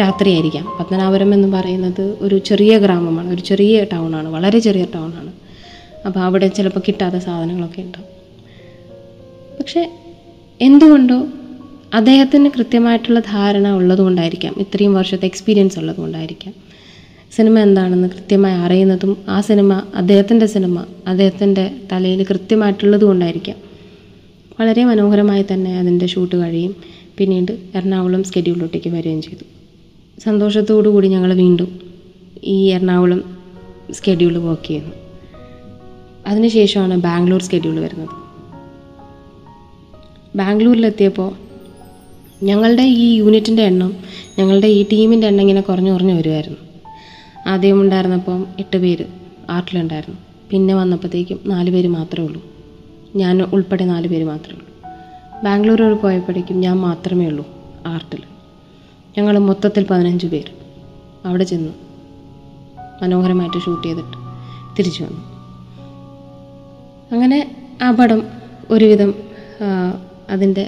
രാത്രിയായിരിക്കാം. 0.00 0.66
പത്മനാപുരം 0.80 1.34
എന്ന് 1.34 1.48
പറയുന്നത് 1.48 2.16
ഒരു 2.20 2.38
ചെറിയ 2.38 2.78
ഗ്രാമമാണ്. 2.78 3.30
ഒരു 3.30 3.40
ചെറിയ 3.40 3.84
ടൗണാണ്. 3.84 4.28
വളരെ 4.28 4.58
ചെറിയ 4.58 4.86
ടൗണാണ്. 4.94 5.32
അപ്പോൾ 6.06 6.20
അവിടെ 6.20 6.48
ചിലപ്പോൾ 6.48 6.80
കിട്ടാത്ത 6.80 7.14
സാധനങ്ങളൊക്കെ 7.14 7.82
ഉണ്ടാവും. 7.82 8.06
പക്ഷേ 9.58 9.90
എന്തുകൊണ്ടോ 10.60 11.26
അദ്ദേഹത്തിന് 11.94 12.50
കൃത്യമായിട്ടുള്ള 12.56 13.20
ധാരണ 13.20 13.68
ഉള്ളതുകൊണ്ടായിരിക്കാം. 13.68 14.54
ഇത്രയും 14.58 14.94
വർഷത്തെ 14.94 15.26
എക്സ്പീരിയൻസ് 15.26 15.78
ഉള്ളതുകൊണ്ടായിരിക്കാം. 15.78 16.54
സിനിമ 17.32 17.58
എന്താണെന്ന് 17.58 18.08
കൃത്യമായി 18.08 18.54
അറിയുന്നതും 18.54 19.16
ആ 19.28 19.40
സിനിമ 19.40 19.82
അദ്ദേഹത്തിന്റെ 19.94 20.46
സിനിമ 20.46 20.84
അദ്ദേഹത്തിന്റെ 21.06 21.70
തലയിൽ 21.92 22.26
കൃത്യമായിട്ടുള്ളത് 22.30 23.04
കൊണ്ടായിരിക്കാം 23.04 23.56
വളരെ 24.60 24.84
മനോഹരമായി 24.84 25.44
തന്നെ 25.52 25.78
അതിന്റെ 25.78 26.06
ഷൂട്ട് 26.06 26.36
കഴിയും. 26.36 26.76
പിന്നീട് 27.18 27.52
എറണാകുളം 27.74 28.24
സ്കെഡ്യൂളിലോട്ടേക്ക് 28.24 28.90
വരികയും 28.90 29.22
ചെയ്തു. 29.22 29.61
സന്തോഷത്തോടു 30.22 30.88
കൂടി 30.88 31.08
ഞങ്ങൾ 31.08 31.34
വീണ്ടും 31.34 31.80
ഈ 32.44 32.68
എറണാകുളം 32.68 33.38
സ്കെഡ്യൂൾ 33.92 34.38
വർക്ക് 34.38 34.66
ചെയ്യുന്നു. 34.66 34.94
അതിനുശേഷമാണ് 36.26 36.96
ബാംഗ്ലൂർ 36.96 37.42
സ്കെഡ്യൂൾ 37.42 37.80
വരുന്നത്. 37.80 38.08
ബാംഗ്ലൂരിലെത്തിയപ്പോൾ 40.36 41.36
ഞങ്ങളുടെ 42.44 42.82
ഈ 42.82 43.14
യൂണിറ്റിന്റെ 43.14 43.62
എണ്ണം 43.62 43.96
ഞങ്ങളുടെ 44.38 44.66
ഈ 44.66 44.82
ടീമിന്റെ 44.92 45.26
എണ്ണം 45.26 45.40
ഇങ്ങനെ 45.40 45.60
കുറഞ്ഞു 45.60 45.92
കുറഞ്ഞു 45.92 46.14
വരുമായിരുന്നു 46.14 46.58
ആദ്യം 47.46 47.80
ഉണ്ടായിരുന്നപ്പം 47.80 48.46
എട്ട് 48.58 48.76
പേര് 48.76 49.04
ആർട്ടിലുണ്ടായിരുന്നു 49.50 50.18
പിന്നെ 50.50 50.74
വന്നപ്പോഴത്തേക്കും 50.74 51.40
നാല് 51.46 51.70
പേര് 51.70 51.88
മാത്രമേ 51.88 52.26
ഉള്ളൂ. 52.26 52.42
ഞാൻ 53.16 53.42
ഉൾപ്പെടെ 53.42 53.84
നാല് 53.84 54.08
പേര് 54.08 54.24
മാത്രമേ 54.24 54.58
ഉള്ളൂ. 54.58 54.92
ബാംഗ്ലൂരോട് 55.44 56.02
പോയപ്പോഴേക്കും 56.02 56.60
ഞാൻ 56.60 56.76
മാത്രമേ 56.76 57.26
ഉള്ളൂ 57.26 57.46
ആർട്ടിൽ 57.86 58.22
ഞങ്ങൾ 59.18 59.38
മൊത്തത്തിൽ 59.38 59.86
പതിനഞ്ച് 59.90 60.26
പേര്. 60.26 60.52
അവിടെ 61.28 61.44
ചെന്നു. 61.44 61.72
മനോഹരമായിട്ട് 63.02 63.58
ഷൂട്ട് 63.64 63.86
ചെയ്തിട്ട് 63.86 64.16
തിരിച്ചു 64.78 65.04
വന്നു. 65.04 65.20
അങ്ങനെ 67.12 67.38
ആ 67.82 67.90
പടം 67.90 68.22
ഒരുവിധം 68.70 69.14
അതിന്റെ 70.30 70.66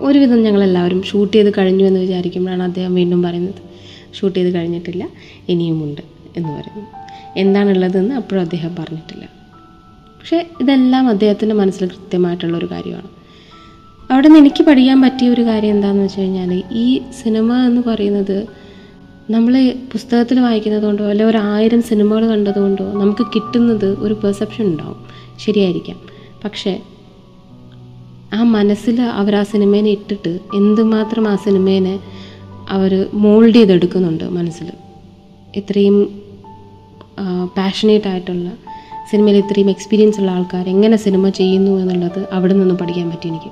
ഒരുവിധം 0.00 0.42
ഞങ്ങളെല്ലാവരും 0.42 1.02
ഷൂട്ട് 1.02 1.34
ചെയ്ത് 1.34 1.50
കഴിഞ്ഞു 1.58 1.84
എന്ന് 1.84 2.00
വിചാരിക്കുമ്പോഴാണ് 2.00 2.62
അദ്ദേഹം 2.62 2.94
വീണ്ടും 2.94 3.22
പറയുന്നത് 3.22 3.60
ഷൂട്ട് 4.14 4.38
ചെയ്ത് 4.38 4.54
കഴിഞ്ഞിട്ടില്ല 4.54 5.08
ഇനിയുമുണ്ട് 5.48 6.00
എന്ന് 6.36 6.48
പറയുന്നു 6.48 6.86
എന്താണുള്ളതെന്ന് 7.36 8.14
അപ്പോഴും 8.14 8.42
അദ്ദേഹം 8.42 8.76
പറഞ്ഞിട്ടില്ല. 8.76 9.24
പക്ഷേ 10.20 10.50
ഇതെല്ലാം 10.60 11.08
അദ്ദേഹത്തിന്റെ 11.08 11.54
മനസ്സിൽ 11.54 11.86
കൃത്യമായിട്ടുള്ളൊരു 11.86 12.70
കാര്യമാണ്. 12.70 13.08
അവിടെ 14.12 14.28
നിന്ന് 14.28 14.38
എനിക്ക് 14.38 14.62
പഠിക്കാൻ 14.64 15.02
പറ്റിയ 15.02 15.28
ഒരു 15.30 15.42
കാര്യം 15.42 15.70
എന്താണെന്ന് 15.70 16.04
വെച്ച് 16.04 16.20
കഴിഞ്ഞാൽ 16.20 16.62
ഈ 16.72 17.02
സിനിമ 17.22 17.56
എന്ന് 17.66 17.82
പറയുന്നത് 17.86 18.36
നമ്മൾ 19.30 19.54
പുസ്തകത്തിൽ 19.92 20.40
വായിക്കുന്നത് 20.40 20.82
കൊണ്ടോ 20.82 21.04
അല്ലെങ്കിൽ 21.04 21.30
ഒരു 21.32 21.40
ആയിരം 21.52 21.82
സിനിമകൾ 21.82 22.24
കണ്ടതുകൊണ്ടോ 22.26 22.92
നമുക്ക് 22.92 23.26
കിട്ടുന്നത് 23.34 23.98
ഒരു 23.98 24.14
പെർസെപ്ഷൻ 24.14 24.64
ഉണ്ടാവും. 24.66 24.98
ശരിയായിരിക്കാം. 25.38 25.98
പക്ഷേ 26.44 26.80
ആ 28.34 28.42
മനസ്സിൽ 28.42 29.00
അവർ 29.02 29.36
ആ 29.36 29.42
സിനിമേനെ 29.42 29.90
ഇട്ടിട്ട് 29.90 30.38
എന്തുമാത്രം 30.54 31.28
ആ 31.28 31.34
സിനിമേനെ 31.36 31.94
അവർ 32.76 33.06
മോൾഡ് 33.14 33.54
ചെയ്തെടുക്കുന്നുണ്ട് 33.54 34.24
മനസ്സിൽ. 34.24 34.68
ഇത്രയും 35.56 35.96
പാഷനേറ്റ് 37.56 38.08
ആയിട്ടുള്ള 38.08 38.48
സിനിമയിൽ 39.10 39.36
ഇത്രയും 39.36 39.70
എക്സ്പീരിയൻസ് 39.70 40.20
ഉള്ള 40.20 40.30
ആൾക്കാർ 40.30 40.68
എങ്ങനെ 40.68 40.96
സിനിമ 40.96 41.28
ചെയ്യുന്നു 41.28 41.72
എന്നുള്ളത് 41.82 42.28
അവിടെ 42.32 42.54
നിന്ന് 42.54 42.74
പഠിക്കാൻ 42.74 43.10
പറ്റി 43.10 43.28
എനിക്ക്. 43.28 43.50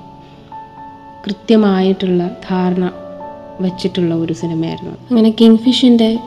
കൃത്യമായിട്ടുള്ള 1.25 2.27
ധാരണ 2.27 2.91
വച്ചിട്ടുള്ള 3.61 4.15
ഒരു 4.15 4.33
സിനിമയായിരുന്നു 4.33 4.91
അങ്ങനെ 4.91 5.29
കിങ് 5.41 5.57
ഫിഷിന്റെ 5.57 6.19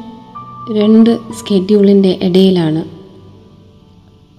രണ്ട് 0.72 1.10
സ്കെഡ്യൂളിന്റെ 1.32 2.18
ഇടയിലാണ് 2.22 2.82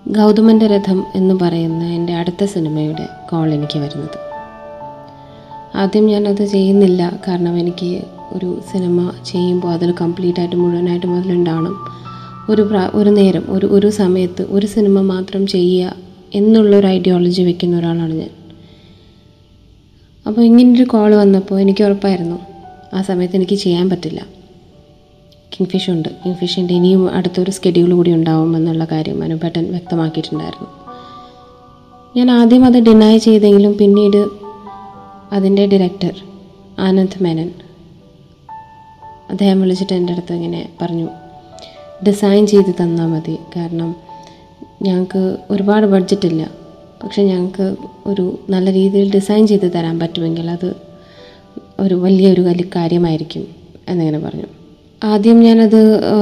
ഗൗതമന്റെ 0.10 0.68
രഥം 0.68 1.04
എന്ന് 1.16 1.36
പറയുന്ന 1.36 1.84
എന്റെ 1.84 2.14
അടുത്ത 2.14 2.46
സിനിമയുടെ 2.46 3.08
കോൾ 3.32 3.54
എനിക്ക് 3.54 3.80
വരുന്നത്. 3.80 4.18
ആദ്യം 5.76 6.06
ഞാനത് 6.06 6.46
ചെയ്യുന്നില്ല. 6.46 7.20
കാരണം 7.28 7.58
എനിക്ക് 7.58 8.02
ഒരു 8.32 8.62
സിനിമ 8.72 9.12
ചെയ്യുമ്പോൾ 9.26 9.68
അതിൽ 9.68 9.94
കംപ്ലീറ്റ് 10.02 10.40
ആയിട്ട് 10.40 10.56
മുഴുവനായിട്ട് 10.56 11.08
മുതലുണ്ടാവണം 11.08 11.76
ഒരു 12.50 12.70
ഒരു 12.94 13.10
നേരം 13.10 13.44
ഒരു 13.50 13.66
ഒരു 13.66 13.90
സമയത്ത് 13.90 14.46
ഒരു 14.50 14.66
സിനിമ 14.66 15.02
മാത്രം 15.02 15.48
ചെയ്യുക 15.48 15.94
എന്നുള്ളൊരു 16.36 16.88
ഐഡിയോളജി 16.88 17.42
വെക്കുന്ന 17.42 17.78
ഒരാളാണ് 17.78 18.14
ഞാൻ. 18.14 18.30
അപ്പോൾ 20.28 20.42
ഇങ്ങനൊരു 20.42 20.84
കോൾ 20.84 21.16
വന്നപ്പോൾ 21.16 21.60
എനിക്ക് 21.60 21.84
ഉറപ്പായിരുന്നു. 21.84 22.36
ആ 22.94 23.02
സമയത്ത് 23.02 23.36
എനിക്ക് 23.36 23.56
ചെയ്യാൻ 23.56 23.90
പറ്റില്ല. 23.90 24.26
കിങ് 25.54 25.68
ഫിഷ് 25.68 25.90
ഉണ്ട്. 25.90 26.10
കിങ് 26.10 26.36
ഫിഷിന്റെ 26.36 26.74
ഇനിയും 26.74 27.12
അടുത്തൊരു 27.12 27.52
സ്കെഡ്യൂൾ 27.52 27.94
കൂടി 27.94 28.12
ഉണ്ടാവും 28.12 28.56
എന്നുള്ള 28.56 28.88
കാര്യം 28.92 29.24
അനുപേട്ടൻ 29.24 29.72
വ്യക്തമാക്കിയിട്ടുണ്ടായിരുന്നു. 29.72 30.68
ഞാൻ 32.18 32.32
ആദ്യം 32.32 32.66
അത് 32.66 32.74
ഡിനൈ 32.74 33.18
ചെയ്തെങ്കിലും 33.18 33.78
പിന്നീട് 33.78 34.30
അതിന്റെ 35.32 35.68
ഡയറക്ടർ 35.68 36.22
ആനന്ദ് 36.80 37.24
മേനൻ 37.24 37.52
അദ്ദേഹം 39.30 39.62
വിളിച്ചിട്ട് 39.62 39.94
എന്റെ 39.94 40.14
അടുത്ത് 40.14 40.34
ഇങ്ങനെ 40.34 40.70
പറഞ്ഞു 40.82 41.10
ഡിസൈൻ 42.08 42.48
ചെയ്ത് 42.48 42.76
തന്നാൽ 42.84 43.08
മതി. 43.08 43.38
കാരണം 43.56 43.96
ഞങ്ങൾക്ക് 44.82 45.38
ഒരുപാട് 45.52 45.86
ബഡ്ജറ്റ് 45.86 46.28
ഇല്ല. 46.28 46.67
പക്ഷെ 47.04 47.24
ഞങ്ങൾക്ക് 47.24 47.76
ഒരു 48.06 48.40
നല്ല 48.50 48.74
രീതിയിൽ 48.74 49.12
ഡിസൈൻ 49.14 49.48
ചെയ്ത് 49.48 49.74
തരാൻ 49.76 50.00
പറ്റുമെങ്കിൽ 50.00 50.50
അത് 50.50 50.76
ഒരു 51.80 51.96
വലിയൊരു 51.96 52.42
വലിയ 52.42 52.66
കാര്യമായിരിക്കും 52.76 53.48
എന്നിങ്ങനെ 53.88 54.20
പറഞ്ഞു. 54.20 54.48
ആദ്യം 55.04 55.40
ഞാനത് 55.40 55.82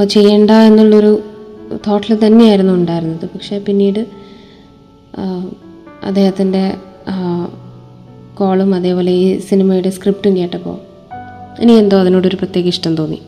ചെയ്യണ്ട 0.10 0.52
എന്നുള്ളൊരു 0.52 1.24
തോട്ടിൽ 1.88 2.26
തന്നെയായിരുന്നു 2.26 2.74
ഉണ്ടായിരുന്നത്. 2.74 3.26
പക്ഷേ 3.34 3.60
പിന്നീട് 3.60 4.02
അദ്ദേഹത്തിന്റെ 6.04 6.74
കോളും 8.36 8.76
അതേപോലെ 8.76 9.12
ഈ 9.12 9.40
സിനിമയുടെ 9.40 9.90
സ്ക്രിപ്റ്റും 9.90 10.38
കേട്ടപ്പോൾ 10.38 10.78
എനിക്ക് 11.62 11.80
എന്തോ 11.80 11.98
അതിനോടൊരു 12.00 12.36
പ്രത്യേക 12.36 12.68
ഇഷ്ടം 12.68 12.96
തോന്നി. 12.96 13.20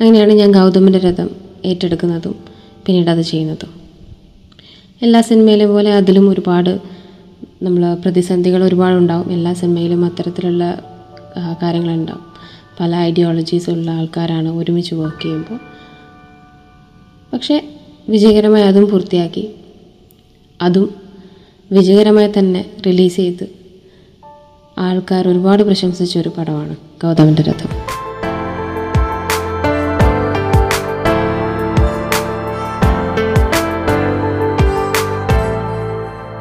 അങ്ങനെയാണ് 0.00 0.32
ഞാൻ 0.32 0.50
ഗൗതമിന്റെ 0.52 0.98
രഥം 0.98 1.30
ഏറ്റെടുക്കുന്നതും 1.64 2.36
പിന്നീട് 2.86 3.10
അത് 3.10 3.22
ചെയ്യുന്നതും. 3.22 3.79
എല്ലാ 5.02 5.20
സിനിമയിലെ 5.20 5.66
പോലെ 5.66 5.94
അതിലും 5.94 6.30
ഒരുപാട് 6.30 6.80
നമ്മൾ 7.62 7.94
പ്രതിസന്ധികൾ 7.94 8.64
ഒരുപാടുണ്ടാവും. 8.64 9.32
എല്ലാ 9.32 9.52
സിനിമയിലും 9.52 10.04
അത്തരത്തിലുള്ള 10.04 10.82
കാര്യങ്ങളുണ്ടാവും. 11.62 12.24
പല 12.80 12.96
ഐഡിയോളജീസ് 12.96 13.70
ഉള്ള 13.70 13.90
ആൾക്കാരാണ് 13.90 14.48
ഒരുമിച്ച് 14.48 14.94
വർക്ക് 14.94 15.22
ചെയ്യുമ്പോൾ. 15.22 15.58
പക്ഷേ 17.32 17.56
വിജയകരമായി 18.08 18.64
അതും 18.64 18.90
പൂർത്തിയാക്കി. 18.90 19.54
അതും 20.62 20.94
വിജയകരമായി 21.72 22.32
തന്നെ 22.38 22.70
റിലീസ് 22.86 23.16
ചെയ്ത് 23.16 23.50
ആൾക്കാർ 24.78 25.28
ഒരുപാട് 25.28 25.62
പ്രശംസിച്ച 25.62 26.18
ഒരു 26.18 26.32
പടമാണ് 26.38 26.76
ഗൗതമിന്റെ 27.04 27.42
രഥം. 27.42 27.89